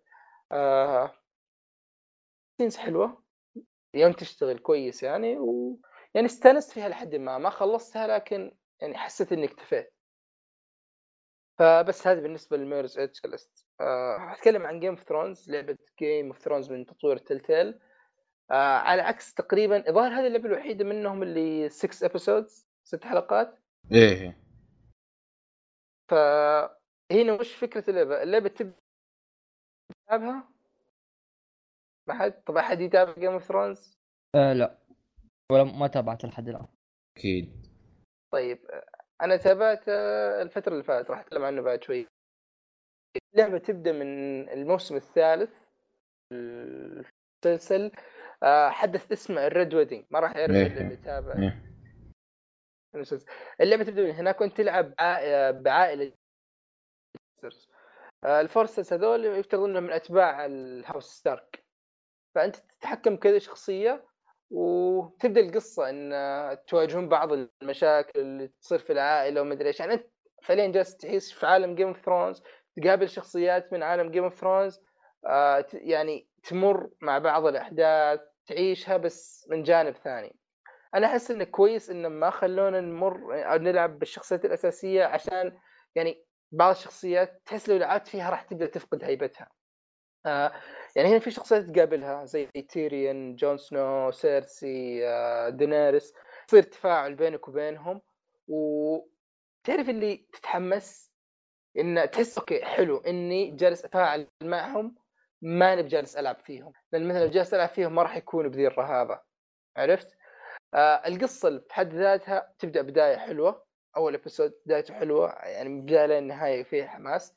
[0.52, 1.23] آه
[2.58, 3.24] scenes حلوة.
[3.96, 5.80] يوم تشتغل كويس يعني و
[6.14, 9.94] يعني استأنست فيها لحد ما ما خلصتها لكن يعني حسيت إني اكتفيت.
[11.60, 16.28] فبس هذه بالنسبة لل Mirror's Edge ليست أه أتكلم عن Game of Thrones لعبة Game
[16.28, 17.80] of Thrones من تطوير Telltale
[18.52, 23.60] أه على عكس تقريبا الظاهر هذه اللعبة الوحيدة منهم اللي 6 episodes ست حلقات.
[23.92, 24.38] إيه
[26.10, 28.78] فهنا وش فكرة اللعبة؟ اللعبة تبدأ
[30.08, 30.53] تلعبها
[32.08, 33.98] ما حد طب أحد يتابع Game of Thrones؟
[34.36, 34.78] آه لا.
[35.52, 36.68] ولا ما تابعت لحد الآن.
[37.18, 37.68] أكيد.
[38.34, 38.60] طيب
[39.22, 42.08] أنا تابعت الفترة اللي فاتت راح أتكلم عنه بعد شوي.
[43.34, 45.54] اللعبة تبدأ من الموسم الثالث
[46.32, 47.92] المسلسل
[48.44, 50.68] آه، حدث اسمه ال Red Wedding ما راح يعرف إيه.
[50.68, 51.34] اللي تابع.
[51.34, 51.64] إيه.
[53.62, 54.94] اللعبة تبدأ من هناك وأنت تلعب
[55.64, 56.14] بعائلة.
[58.24, 61.63] آه، ال Forresters هذول يفترض إنهم من أتباع ال House Stark
[62.36, 64.06] فأنت تتحكم كذا شخصية
[64.52, 67.30] وتبدأ القصة إن تواجهون بعض
[67.62, 69.80] المشاكل اللي تصير في العائلة ومدري إيش.
[69.80, 70.08] يعني أنت
[70.44, 72.44] فعليا جالس تعيش في عالم Game of Thrones
[72.82, 74.80] تقابل شخصيات من عالم Game of Thrones
[75.74, 80.36] يعني تمر مع بعض الأحداث تعيشها بس من جانب ثاني.
[80.96, 85.58] أنا أحس إنه كويس إنه ما خلونا نمر أو نلعب بالشخصيات الأساسية عشان
[85.96, 89.50] يعني بعض الشخصيات تحس لو لعبت فيها راح تبدا تفقد هيبتها.
[90.26, 90.52] آه
[90.96, 96.14] يعني هنا في شخصيات تقابلها زي Tyrion Jon Snow Cersei آه Daenerys.
[96.48, 98.02] تصير تفاعل بينك وبينهم
[98.48, 101.14] وتعرف اللي تتحمس؟
[101.78, 104.96] إن تحس okay حلو إني جالس اتفاعل معهم
[105.42, 106.74] ماني جالس ألعب فيهم.
[106.92, 109.20] لأن مثلا لو جالس ألعب فيهم ما راح يكونوا بذي الرهابة.
[109.78, 110.18] عرفت؟
[110.74, 113.66] آه القصة بحد ذاتها تبدأ بداية حلوة
[113.98, 117.36] أول episode بدايته حلوة يعني من البدايه للنهاية فيه حماس.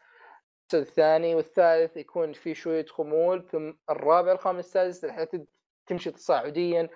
[0.75, 5.29] الثاني والثالث يكون في شوية خمول ثم الرابع الخامس السادس الحياة
[5.87, 6.89] تمشي تصاعديا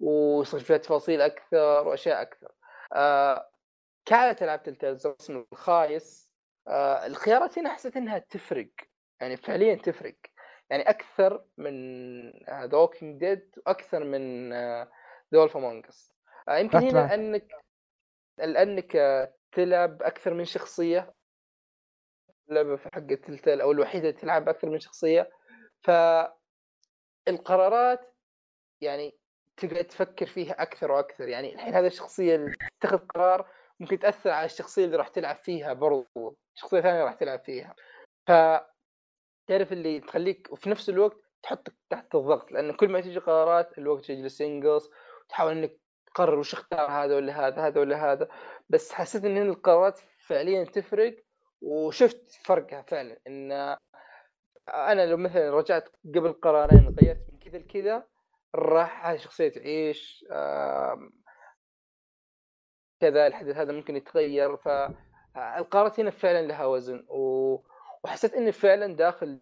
[0.00, 2.52] ويصير فيها تفاصيل أكثر وأشياء أكثر.
[2.92, 3.50] آه
[4.04, 6.32] كعادة ألعاب Telltale الرسم الخايس.
[6.68, 8.70] آه الخيارات هنا حسيت إنها تفرق
[9.20, 10.16] يعني فعليا تفرق.
[10.70, 11.74] يعني أكثر من
[12.50, 14.52] The Walking Dead وأكثر من
[15.32, 16.14] The Wolf Among Us
[16.48, 17.52] يمكن هنا لأنك
[18.38, 18.92] لانك
[19.52, 21.14] تلعب أكثر من شخصية.
[22.50, 25.30] اللعبة في حق Telltale أو الوحيدة اللي تلعب أكثر من شخصية.
[25.82, 25.90] ف
[27.28, 28.14] القرارات
[28.80, 29.14] يعني
[29.56, 31.28] تقعد تفكر فيها أكثر وأكثر.
[31.28, 35.72] يعني الحين هذه الشخصية اللي تتخذ قرار ممكن تأثر على الشخصية اللي راح تلعب فيها
[35.72, 36.36] برضو.
[36.54, 37.74] شخصية ثانية راح تلعب فيها.
[38.26, 38.32] ف
[39.46, 44.04] تعرف اللي تخليك وفي نفس الوقت تحطك تحت الضغط لأن كل ما تيجي قرارات الوقت
[44.04, 44.90] تجلس ينقص
[45.24, 48.28] وتحاول إنك تقرر وش اختار هذا ولا هذا هذا ولا هذا.
[48.68, 51.16] بس حسيت إن القرارات فعليا تفرق.
[51.62, 53.52] وشفت فرقها فعلا إن
[54.68, 58.06] أنا لو مثلا رجعت قبل قرارين غيرت من كذا لكذا
[58.54, 60.24] راح هذه الشخصيه تعيش
[63.00, 67.06] كذا الحدث هذا ممكن يتغير فالقرارات هنا فعلا لها وزن.
[68.04, 69.40] وحسيت إني فعلا داخل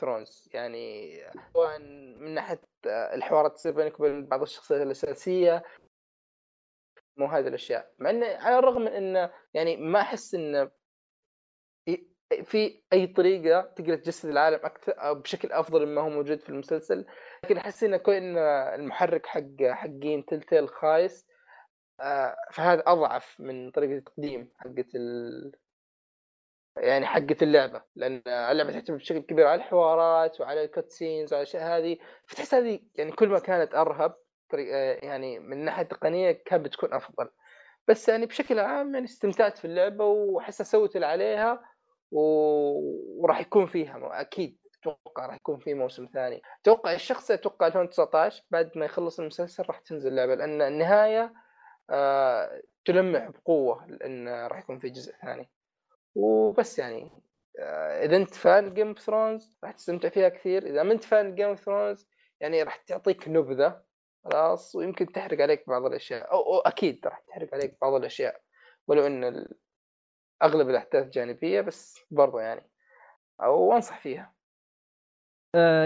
[0.00, 1.14] ثرونز يعني
[1.52, 1.78] سواء
[2.18, 5.64] من ناحية الحوارات تصير بينك وبين بعض الشخصيات الأساسية
[7.18, 7.92] مو هذه الأشياء.
[7.98, 10.70] مع إنه على الرغم من إنه يعني ما أحس انه
[12.44, 17.06] في أي طريقة تقدر تجسد العالم أكثر بشكل أفضل مما هو موجود في المسلسل.
[17.44, 21.26] لكن أحس إنه كون المحرك حق حقين تلتيل خايس
[22.00, 25.52] آه، فهذا أضعف من طريقة التقديم حقت ال...
[26.76, 27.82] يعني حقت اللعبة.
[27.96, 32.80] لأن اللعبة تعتمد بشكل كبير على الحوارات وعلى الكت سينز وعلى الأشياء هذه فتحس هذه
[32.94, 34.16] يعني كل ما كانت أرهب
[35.02, 37.30] يعني من ناحية تقنية كانت بتكون أفضل.
[37.88, 41.64] بس يعني بشكل عام يعني استمتعت في اللعبة واحسها سوت اللي عليها
[42.12, 42.20] و...
[43.22, 46.42] وراح يكون فيها أكيد أتوقع راح يكون في موسم ثاني.
[46.62, 51.34] أتوقع الشخص أتوقع 2019 بعد ما يخلص المسلسل راح تنزل اللعبة لأن النهاية
[51.90, 55.50] آه تلمح بقوة لأن راح يكون في جزء ثاني.
[56.14, 57.10] وبس يعني
[57.58, 60.66] آه إذا أنت fan Game of Thrones راح تستمتع فيها كثير.
[60.66, 62.08] إذا ما أنت fan Game of Thrones
[62.40, 63.87] يعني راح تعطيك نبذة
[64.32, 68.40] خلاص ويمكن تحرق عليك بعض الأشياء أو, أو أكيد راح تحرق عليك بعض الأشياء
[68.88, 69.48] ولو إن
[70.42, 72.70] أغلب الأحداث جانبية بس برضو يعني
[73.42, 74.34] أو أنصح فيها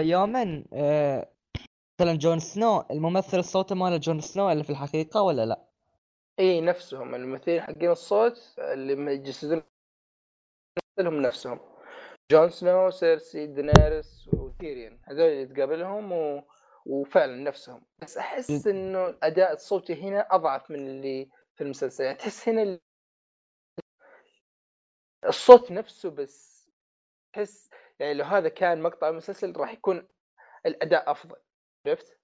[0.01, 1.33] يوما آه
[2.01, 5.67] مثلا Jon Snow الممثل الصوت ماله Jon Snow اللي في الحقيقة ولا لا؟
[6.39, 9.63] إي نفسهم الممثلين حقين الصوت اللي يجسدون
[10.99, 11.59] هم نفسهم
[12.31, 16.43] Jon Snow Cersei Daenerys و Tyrion هذول اللي تقابلهم و...
[16.85, 17.85] وفعلا نفسهم.
[18.01, 22.03] بس أحس إنه الأداء الصوتي هنا أضعف من اللي في المسلسل.
[22.03, 22.79] يعني تحس هنا
[25.25, 26.69] الصوت نفسه بس
[27.33, 27.69] تحس
[27.99, 30.07] يعني لو هذا كان مقطع المسلسل راح يكون
[30.65, 31.35] الأداء أفضل.
[31.87, 32.19] عرفت؟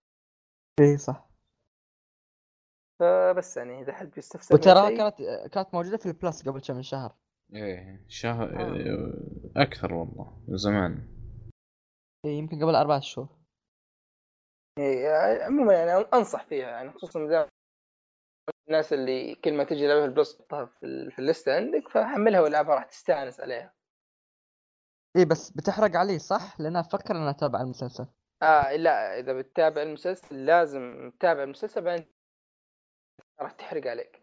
[0.80, 1.30] اي صح.
[3.00, 5.22] فبس يعني إذا حد بيستفسر وترى كانت
[5.54, 7.16] كانت موجودة في ال Plus قبل كم شهر.
[7.54, 9.62] إيه شهر آه.
[9.62, 11.20] أكثر والله من زمان.
[12.26, 13.39] إيه يمكن قبل أربع شهور.
[14.78, 17.48] إيه عموما يعني أنصح فيها يعني خصوصا
[18.68, 22.76] الناس اللي كل ما تجي لعبه ال Plus تحطها في, في الليسته عندك فحملها والعبها
[22.76, 23.74] راح تستأنس عليها
[25.18, 28.08] اي بس بتحرق علي صح؟ لأن أفكر اني اتابع المسلسل
[28.42, 32.06] آه لا إذا بتتابع المسلسل لازم تتابع المسلسل بعدين
[33.42, 34.22] راح تحرق عليك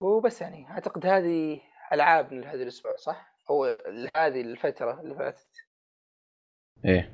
[0.00, 1.60] وبس يعني أعتقد هذه
[1.92, 3.64] العاب من هذا الأسبوع صح؟ أو
[4.16, 5.71] هذه الفترة اللي فاتت
[6.84, 7.12] إيه.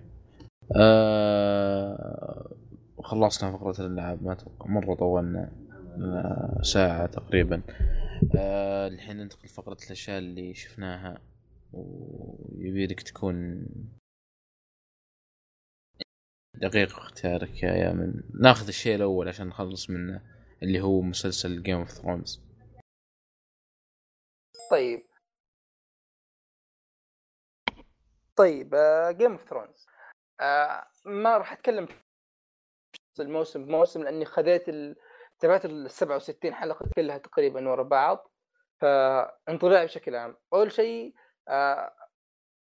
[0.76, 2.54] آه
[3.04, 5.52] خلصنا فقرة الألعاب ما أتوقع مرة طولنا
[6.62, 7.62] ساعة تقريبا.
[8.38, 11.20] آه الحين ننتقل فقرة الأشياء اللي شفناها
[11.72, 13.66] ويبيلك تكون
[16.54, 20.22] دقيق اختيارك يا يامن ناخذ الشيء الأول عشان نخلص منه
[20.62, 22.40] اللي هو مسلسل Game of Thrones
[24.70, 25.02] طيب.
[28.38, 28.74] طيب
[29.10, 29.86] Game of Thrones
[31.04, 31.88] ما راح أتكلم
[33.20, 34.96] الموسم بموسم لأني خذيت ال...
[35.38, 38.32] تابعت ال 67 حلقة كلها تقريبا ورا بعض
[38.80, 40.36] فانطباعي بشكل عام.
[40.52, 41.14] أول شيء
[41.48, 41.94] آه،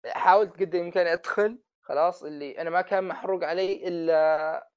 [0.06, 4.70] حاولت قد الإمكان أدخل خلاص اللي أنا ما كان محروق علي إلا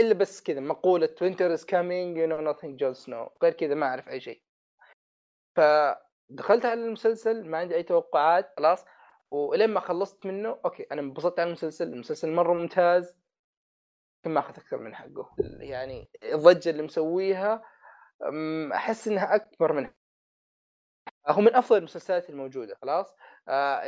[0.00, 3.86] إلا بس كذا مقولة winter is coming you know nothing Jon Snow غير كذا ما
[3.86, 4.42] أعرف أي شيء.
[5.56, 8.84] فدخلت على المسلسل ما عندي أي توقعات خلاص.
[9.30, 11.92] ولين ما خلصت منه okay أنا انبسطت على المسلسل.
[11.92, 13.16] المسلسل مرة ممتاز
[14.26, 15.34] ما أخذ أكثر من حقه.
[15.60, 17.62] يعني الضجة اللي مسويها
[18.74, 19.90] أحس إنها أكبر من
[21.28, 23.14] هو من أفضل المسلسلات الموجودة خلاص؟
[23.48, 23.82] آه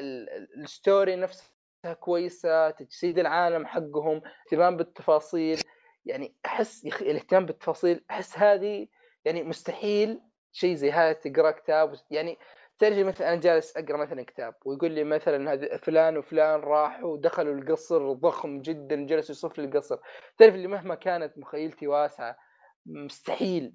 [0.57, 5.61] الستوري نفسها كويسة تجسيد العالم حقهم اهتمام بالتفاصيل.
[6.05, 8.89] يعني أحس الاهتمام بالتفاصيل أحس هذه
[9.25, 10.21] يعني مستحيل
[10.53, 11.95] شيء زي هذا تقرا كتاب.
[12.11, 12.39] يعني
[12.79, 17.55] تعرف مثلا أنا جالس أقرأ مثلا كتاب ويقول لي مثلا هذا فلان وفلان راحوا ودخلوا
[17.55, 19.99] القصر ضخم جدا جلسوا يصف لي القصر.
[20.39, 22.39] تعرف اللي مهما كانت مخيلتي واسعة
[22.87, 23.75] مستحيل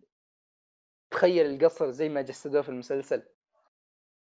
[1.11, 3.23] تخيل القصر زي ما جسدوه في المسلسل.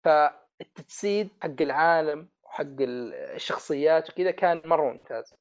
[0.03, 5.33] فالتجسيد حق العالم وحق الشخصيات وكذا كان مرة ممتاز.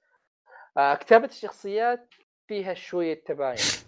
[0.76, 2.14] آه كتابة الشخصيات
[2.46, 3.83] فيها شوية تباين.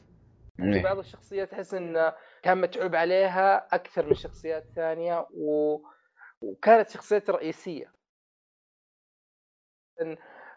[0.71, 5.79] في بعض الشخصيات تحس إن كان متعوب عليها أكثر من شخصيات ثانية و...
[6.41, 7.93] وكانت شخصيات رئيسية.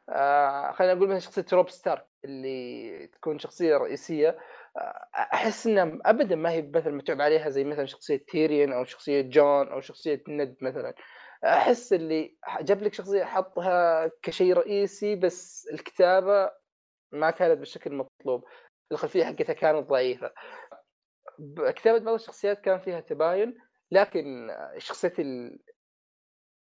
[0.09, 4.37] آه خلينا نقول مثلا شخصية روب ستارك اللي تكون شخصية رئيسية
[4.77, 9.21] آه أحس إنها ابدا ما هي مثلا متعوب عليها زي مثلا شخصية تيريون أو شخصية
[9.21, 10.93] جون أو شخصية ند مثلا.
[11.45, 16.51] أحس اللي جاب لك شخصية حطها كشيء رئيسي بس الكتابة
[17.13, 18.43] ما كانت بالشكل المطلوب.
[18.91, 20.33] الخلفية حقتها كانت ضعيفة.
[21.67, 23.57] كتابة بعض الشخصيات كان فيها تباين
[23.91, 25.19] لكن الشخصيات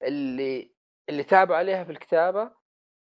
[0.03, 0.73] اللي
[1.09, 2.51] اللي تعبوا عليها في الكتابة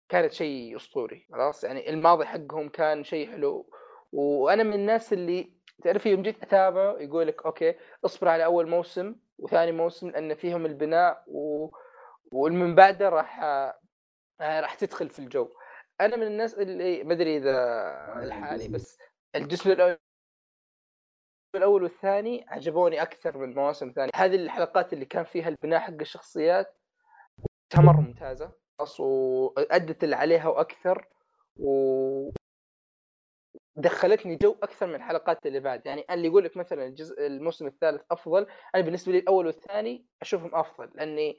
[0.09, 3.69] كانت شيء أسطوري خلاص؟ يعني الماضي حقهم كان شيء حلو.
[4.11, 5.53] وأنا من الناس اللي
[5.83, 10.65] تعرف يوم جيت اتابع يقول لك أوكي اصبر على أول موسم وثاني موسم لأن فيهم
[10.65, 11.69] البناء و...
[12.31, 13.39] ومن بعده راح
[14.41, 15.49] راح تدخل في الجو.
[16.01, 17.53] أنا من الناس اللي ما أدري إذا
[18.23, 18.97] الحالي بس
[19.35, 19.97] الجزء الأول
[21.55, 24.11] الأول والثاني عجبوني أكثر من المواسم الثانية.
[24.15, 26.77] هذه الحلقات اللي كان فيها البناء حق الشخصيات
[27.75, 28.51] مره ممتازة.
[28.99, 31.07] وأدت اللي عليها وأكثر
[31.55, 32.29] و
[33.75, 35.85] دخلتني جو أكثر من الحلقات اللي بعد.
[35.85, 40.55] يعني اللي يقول لك مثلا الجزء الموسم الثالث أفضل أنا بالنسبة لي الأول والثاني أشوفهم
[40.55, 40.91] أفضل.
[40.95, 41.37] لأني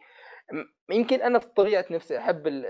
[0.91, 2.64] يمكن أنا في طبيعه نفسي أحب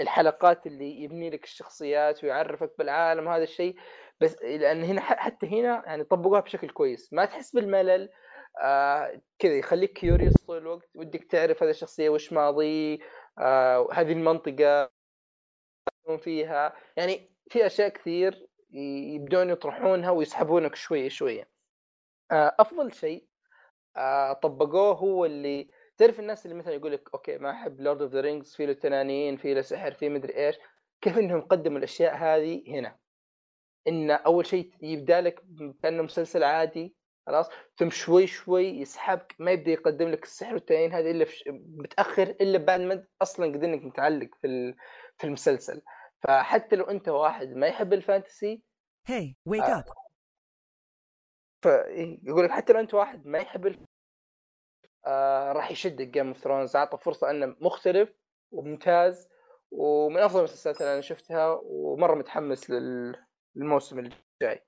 [0.00, 3.76] الحلقات اللي يبني لك الشخصيات ويعرفك بالعالم هذا الشيء.
[4.22, 7.12] بس لأن هنا حتى هنا يعني طبقوها بشكل كويس.
[7.12, 8.10] ما تحس بالملل
[8.62, 13.00] آه كذا يخليك curious طول الوقت ودك تعرف هذه الشخصية وش ماضي
[13.38, 14.90] آه هذه المنطقة
[16.18, 16.72] فيها.
[16.96, 18.46] يعني في أشياء كثير
[19.14, 21.48] يبدون يطرحونها ويسحبونك شوية شوية.
[22.32, 23.26] آه أفضل شيء
[23.96, 28.12] آه طبقوه هو اللي تعرف الناس اللي مثلا يقول لك okay ما أحب Lord of
[28.12, 30.56] the Rings في له تنانين في له سحر في مدري إيش.
[31.00, 33.01] كيف إنهم قدموا الأشياء هذه هنا؟
[33.88, 35.44] إن أول شيء يبدأ لك
[35.82, 41.10] كأنه مسلسل عادي خلاص؟ ثم شوي شوي يسحبك ما يبدأ يقدم لك السحر والتنانين هذه
[41.10, 44.74] إلا متأخر إلا بعد ما أصلا قد إنك متعلق في
[45.18, 45.82] في المسلسل.
[46.22, 48.62] فحتى لو أنت واحد ما يحب ال fantasy
[49.06, 49.84] هي ويك اب
[51.62, 53.86] فيقول لك حتى لو أنت واحد ما يحب
[55.06, 58.14] آه راح يشدك Game of Thrones أعطى فرصة إنه مختلف
[58.52, 59.28] وممتاز
[59.70, 62.70] ومن أفضل المسلسلات اللي أنا شفتها ومرة متحمس
[63.56, 64.62] للموسم الجاي.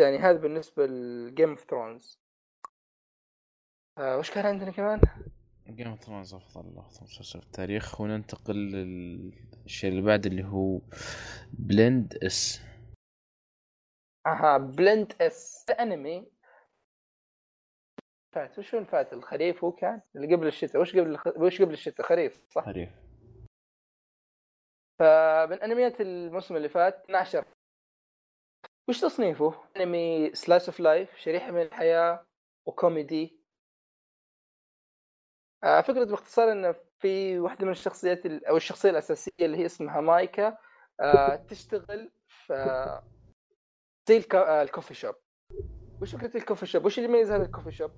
[0.00, 2.20] يعني هذا بالنسبة ل Game of Thrones
[4.00, 5.00] وش كان عندنا كمان؟
[5.66, 8.00] Game of Thrones أفضل أفضل مسلسل في التاريخ.
[8.00, 10.80] وننتقل للشيء اللي بعد اللي هو
[11.52, 12.60] Blend S
[14.26, 16.32] أها Blend S انمي
[18.34, 20.82] فات وش فات؟ الخريف هو كان؟ اللي قبل الشتاء.
[20.82, 22.90] وش قبل وش قبل الشتاء؟ خريف صح؟ خريف.
[24.98, 27.44] فمن أنميات الموسم اللي فات 12
[28.88, 32.26] وش تصنيفه؟ أنمي slice of life شريحة من الحياة
[32.66, 33.40] وكوميدي
[35.64, 40.58] آه فكرة باختصار انه في واحدة من الشخصيات أو الشخصية الأساسية اللي هي اسمها مايكا
[41.00, 43.02] آه تشتغل في
[44.08, 45.14] زي آه، ال coffee shop
[46.02, 47.90] وش فكرة ال coffee shop؟ وش اللي يميز هذا ال coffee shop؟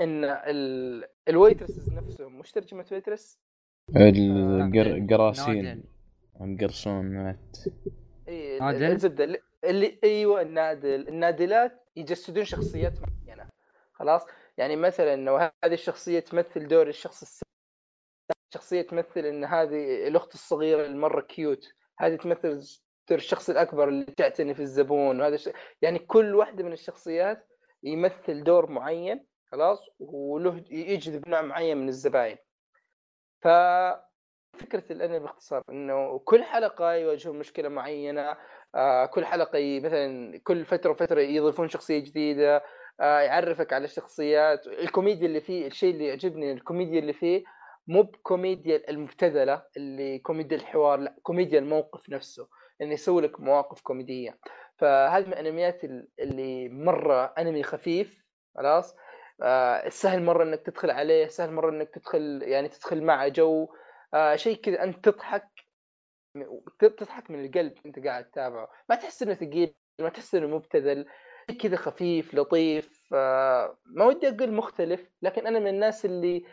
[0.00, 1.04] إن ال...
[1.28, 3.38] ال waitresses نفسهم وش ترجمة waitress؟
[6.40, 7.58] القراصين القرصونات
[8.28, 11.08] إي الزبدة اللي أيوه النادل.
[11.08, 13.48] النادلات يجسدون شخصيات معينة.
[13.92, 14.26] خلاص؟
[14.58, 17.50] يعني مثلا لو هذه الشخصية تمثل دور الشخص السابق
[18.54, 21.72] شخصية تمثل إن هذه الأخت الصغيرة المرة cute.
[21.98, 22.60] هذه تمثل
[23.08, 25.50] دور الشخص الأكبر اللي تعتني في الزبون وهذا الش...
[25.82, 27.48] يعني كل واحدة من الشخصيات
[27.82, 32.36] يمثل دور معين خلاص؟ وله يجذب نوع معين من الزباين.
[33.40, 33.48] ف
[34.58, 38.36] فكرة الأنمي باختصار إنه كل حلقة يواجهون مشكلة معينة
[38.74, 42.62] آه كل حلقة مثلا كل فترة وفترة يضيفون شخصية جديدة
[43.00, 44.66] آه يعرفك على الشخصيات.
[44.66, 47.44] الكوميديا اللي فيه الشيء اللي يعجبني الكوميديا اللي فيه
[47.88, 52.48] مو بكوميديا المبتذلة اللي كوميديا الحوار لا كوميديا الموقف نفسه
[52.82, 54.38] إنه يسوي لك مواقف كوميدية.
[54.78, 55.80] فهذه من الأنميات
[56.20, 58.24] اللي مرة أنمي خفيف
[58.56, 58.96] خلاص؟
[59.42, 63.68] آه سهل مرة إنك تدخل عليه سهل مرة إنك تدخل يعني تدخل معه جو
[64.14, 65.48] آه شيء كذا أنت تضحك
[66.78, 68.68] تضحك من القلب أنت قاعد تتابعه.
[68.88, 71.06] ما تحس إنه ثقيل ما تحس إنه مبتذل
[71.62, 76.44] كذا خفيف لطيف آه ما ودي أقول مختلف لكن أنا من الناس اللي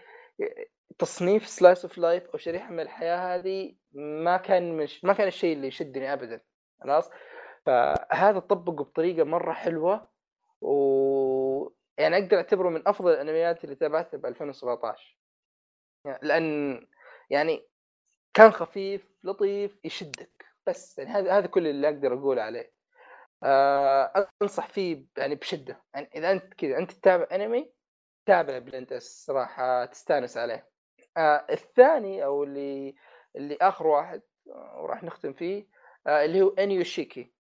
[1.00, 5.54] تصنيف slice of life أو شريحة من الحياة هذه ما كان مش ما كان الشيء
[5.56, 6.42] اللي يشدني ابدا
[6.84, 7.10] خلاص؟
[7.66, 10.10] فهذا طبقه بطريقة مرة حلوة
[10.62, 15.18] و يعني أقدر أعتبره من أفضل الأنميات اللي تابعتها ب 2017
[16.06, 16.80] يعني لأن
[17.30, 17.68] يعني
[18.34, 20.46] كان خفيف لطيف يشدك.
[20.68, 22.72] بس يعني هذا هذا كل اللي أقدر أقول عليه.
[23.44, 25.84] آه أنصح فيه يعني بشدة.
[25.94, 27.72] يعني إذا أنت كذا أنت تتابع أنمي
[28.26, 30.70] تابع Blend S صراحة تستأنس عليه.
[31.18, 32.96] آه الثاني أو اللي
[33.36, 35.68] اللي آخر واحد آه، وراح نختم فيه
[36.08, 37.34] آه اللي هو Inuyashiki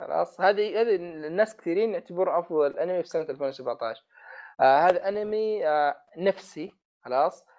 [0.00, 4.04] خلاص؟ هذه هذه الناس كثيرين يعتبره أفضل أنمي في سنة 2017
[4.60, 6.74] آه هذا أنمي آه نفسي.
[7.04, 7.49] خلاص؟ آه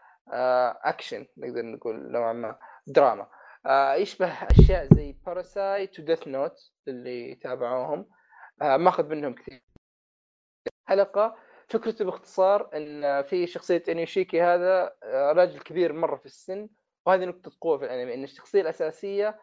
[0.84, 3.28] اكشن نقدر نقول نوعا ما دراما.
[3.66, 8.10] آه يشبه أشياء زي Parasyte و Death Note اللي تابعوهم
[8.62, 9.64] آه ماخذ منهم كثير.
[10.86, 11.36] حلقة
[11.70, 16.70] فكرته باختصار إن في شخصية انيوشيكي هذا آه، راجل كبير مرة في السن
[17.06, 19.40] وهذه نقطة قوة في الأنمي إن الشخصية الأساسية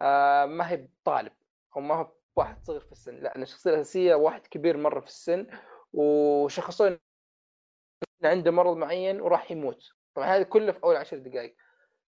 [0.00, 1.32] آه، ما هي طالب
[1.76, 5.06] أو ما هو واحد صغير في السن لا إن الشخصية الأساسية واحد كبير مرة في
[5.06, 5.46] السن
[5.92, 6.98] وشخصوه
[8.24, 10.01] عنده مرض معين وراح يموت.
[10.14, 11.56] طبعا هذا كله في أول عشر دقائق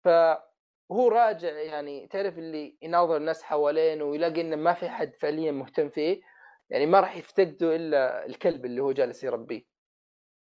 [0.03, 5.89] فهو راجع يعني تعرف اللي يناظر الناس حوالينه ويلاقي إنه ما في حد فعليا مهتم
[5.89, 6.21] فيه
[6.69, 9.65] يعني ما راح يفتقده إلا الكلب اللي هو جالس يربيه.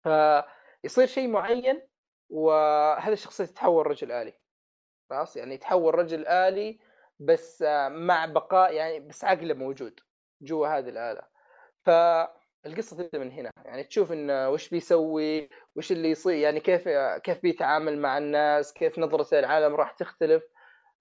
[0.02, 1.82] فيصير شيء معين
[2.30, 4.34] وهذا الشخصية تتحول رجل آلي.
[5.10, 6.78] خلاص؟ يعني يتحول رجل آلي
[7.18, 10.00] بس مع بقاء يعني بس عقله موجود
[10.42, 11.22] جوا هذه الآلة.
[12.64, 16.88] فالقصة تبدأ من هنا يعني تشوف انه وش بيسوي وش اللي يصير يعني كيف
[17.24, 20.42] كيف بيتعامل مع الناس كيف نظرته للعالم راح تختلف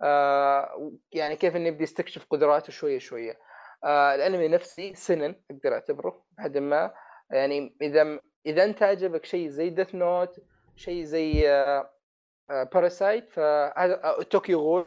[0.01, 3.39] آه يعني كيف إنه يبدأ يستكشف قدراته شوية شوية.
[3.83, 6.93] آه الأنمي نفسي seinen أقدر أعتبره بحد ما
[7.31, 10.39] يعني إذا إذا أنت عجبك شيء زي Death Note
[10.75, 11.93] شيء زي آه
[12.49, 14.85] آه Parasyte فهذا Tokyo Ghoul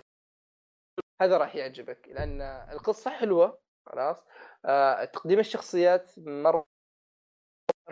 [1.23, 2.41] هذا راح يعجبك لأن
[2.73, 4.25] القصة حلوة خلاص؟
[4.65, 6.67] آه تقديم الشخصيات مرة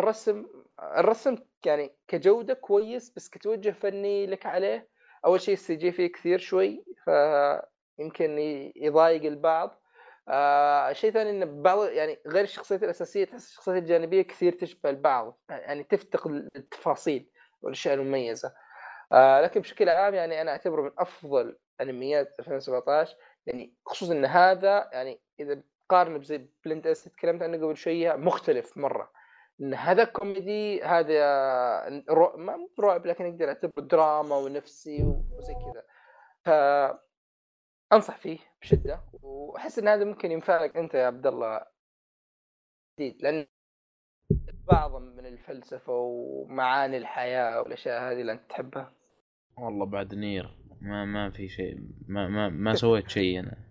[0.01, 0.47] الرسم
[0.81, 1.37] الرسم
[1.67, 4.89] يعني كجودة كويس بس كتوجه فني لك عليه.
[5.25, 8.39] أول شيء ال CG فيه كثير شوي فيمكن
[8.77, 9.81] يضايق البعض.
[10.29, 15.41] آه شيء ثاني إن بعض يعني غير الشخصيات الأساسية تحس الشخصيات الجانبية كثير تشبه البعض
[15.51, 17.31] يعني تفتقد التفاصيل
[17.63, 18.55] والأشياء المميزة.
[19.13, 23.17] آه لكن بشكل عام يعني أنا أعتبره من أفضل أنميات 2017
[23.47, 28.79] يعني خصوصا إن هذا يعني إذا قارن بزي Blend S تكلمت عنه قبل شوية مختلف
[28.79, 29.13] مرة.
[29.61, 31.25] إن هذا كوميدي هذا
[32.09, 32.37] رو...
[32.37, 35.83] ما رعب لكن أقدر أعتبره دراما ونفسي وزي كذا.
[36.45, 36.51] ف
[37.93, 41.61] أنصح فيه بشدة وأحس إن هذا ممكن ينفع لك أنت يا عبد الله.
[42.99, 43.47] جديد لأن
[44.71, 48.93] بعض من الفلسفة ومعاني الحياة والأشياء هذه اللي أنت تحبها.
[49.59, 51.79] والله بعد نير ما ما في شيء
[52.09, 53.70] ما ما ما سويت شيء أنا.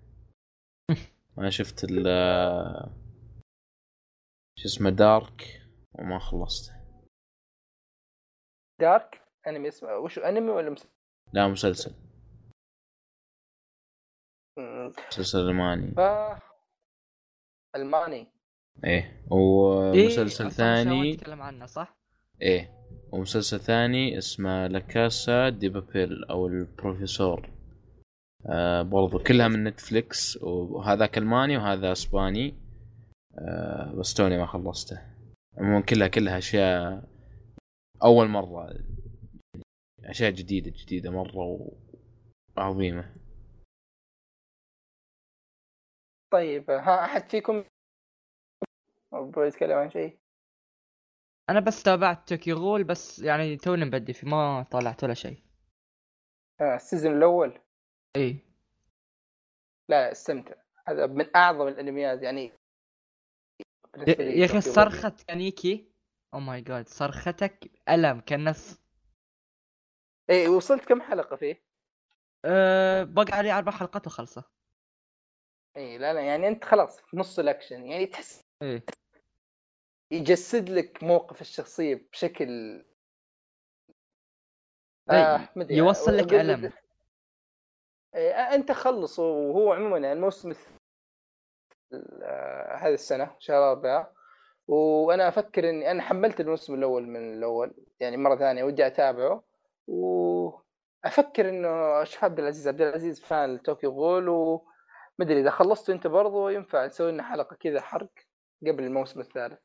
[1.39, 2.03] ما شفت ال
[4.57, 5.61] شو اسمه دارك
[5.93, 6.73] وما خلصته.
[8.79, 10.89] دارك؟ أنمي اسمه وش أنمي ولا مسلسل؟
[11.33, 11.95] لا مسلسل.
[15.07, 15.91] مسلسل ألماني.
[15.91, 15.99] ف...
[17.75, 18.27] ألماني.
[18.83, 21.15] إيه ومسلسل إيه؟ ثاني.
[21.15, 21.97] تتكلم عنه صح؟
[22.41, 22.79] إيه
[23.11, 27.58] ومسلسل ثاني اسمه لاكاسا دي بابيل أو البروفيسور.
[28.45, 32.57] آه برضو كلها من نتفليكس وهذاك ألماني وهذا إسباني.
[33.39, 35.09] آه بس توني ما خلصته.
[35.57, 37.03] عموما كلها كلها أشياء
[38.03, 38.69] أول مرة
[40.03, 41.69] أشياء جديده جديدة مرة
[42.57, 43.15] وعظيمه
[46.31, 47.63] طيب ها أحد فيكم
[49.37, 50.19] يتكلم عن شيء؟
[51.49, 55.43] أنا بس تابعت Tokyo Ghoul بس يعني توني مبدي فيه ما طلعت ولا شيء.
[56.61, 57.59] آه ال season الأول.
[58.15, 58.39] إي.
[59.89, 60.55] لا استمتع.
[60.87, 62.51] هذا من أعظم الأنميات يعني.
[64.19, 65.89] يا أخي صرخة كانيكي.
[66.33, 68.79] oh my god صرختك ألم كان نفس
[70.29, 71.61] إي وصلت كم حلقة فيه؟
[72.45, 74.43] أه بقى علي أربع حلقات وخلصة.
[75.77, 78.85] إي لا لا يعني أنت خلاص في نص الأكشن يعني تحس إيه
[80.11, 82.83] يجسد لك موقف الشخصية بشكل
[85.09, 86.63] آه يوصل لك ألم.
[86.65, 86.88] إيه
[88.15, 90.53] أنت خلص وهو عموما يعني الموسم
[92.23, 94.13] آه، هذه السنة شهر أربعة
[94.67, 99.43] وأنا أفكر إني أنا حملت الموسم الأول من الأول يعني مرة ثانية ودي أتابعه.
[99.87, 106.49] وأفكر إنه أشوف عبد العزيز؟ عبد العزيز fan لTokyo Ghoul ومدري إذا خلصت انت برضو
[106.49, 108.11] ينفع نسوي لنا حلقة كذا حرق
[108.67, 109.59] قبل الموسم الثالث.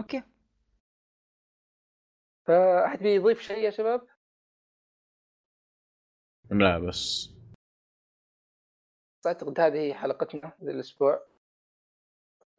[0.00, 0.22] okay.
[2.46, 4.06] فأحد بيضيف شيء يا شباب؟
[6.50, 7.30] لا بس.
[9.26, 11.26] أعتقد هذه حلقتنا ذا الأسبوع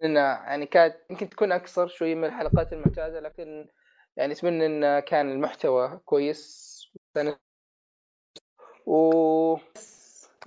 [0.01, 3.67] لأن يعني كانت يمكن تكون أقصر شوي من الحلقات المعتاده لكن
[4.15, 6.71] يعني أتمنى إن كان المحتوى كويس.
[8.85, 9.57] و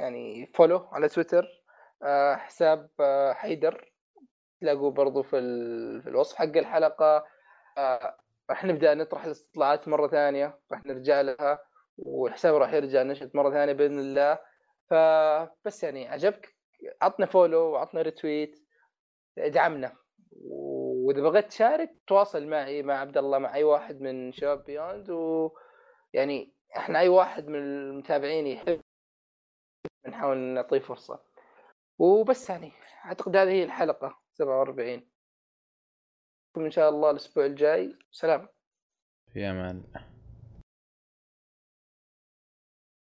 [0.00, 1.62] يعني follow على تويتر
[2.02, 3.92] آه، حساب آه، حيدر.
[4.60, 5.30] تلاقوه برضو في,
[6.02, 7.26] في الوصف حق الحلقة.
[7.78, 8.16] آه،
[8.50, 11.58] راح نبدأ نطرح الاستطلاعات مرة ثانية راح نرجع لها.
[11.98, 14.38] والحساب راح يرجع نشط مرة ثانية بإذن الله.
[14.90, 16.54] فبس يعني عجبك؟
[17.02, 18.68] عطنا follow وعطنا retweet
[19.38, 19.96] ادعمنا
[20.32, 26.54] وإذا بغيت تشارك تواصل معي مع عبد الله مع أي واحد من شباب Beyond ويعني
[26.76, 28.80] إحنا أي واحد من المتابعين يحب
[30.08, 31.24] نحاول نعطيه فرصة.
[31.98, 32.72] وبس يعني
[33.04, 35.10] أعتقد هذه هي الحلقة 47
[36.56, 37.98] إن شاء الله الأسبوع الجاي.
[38.10, 38.48] سلام.
[39.32, 40.13] في أمان الله.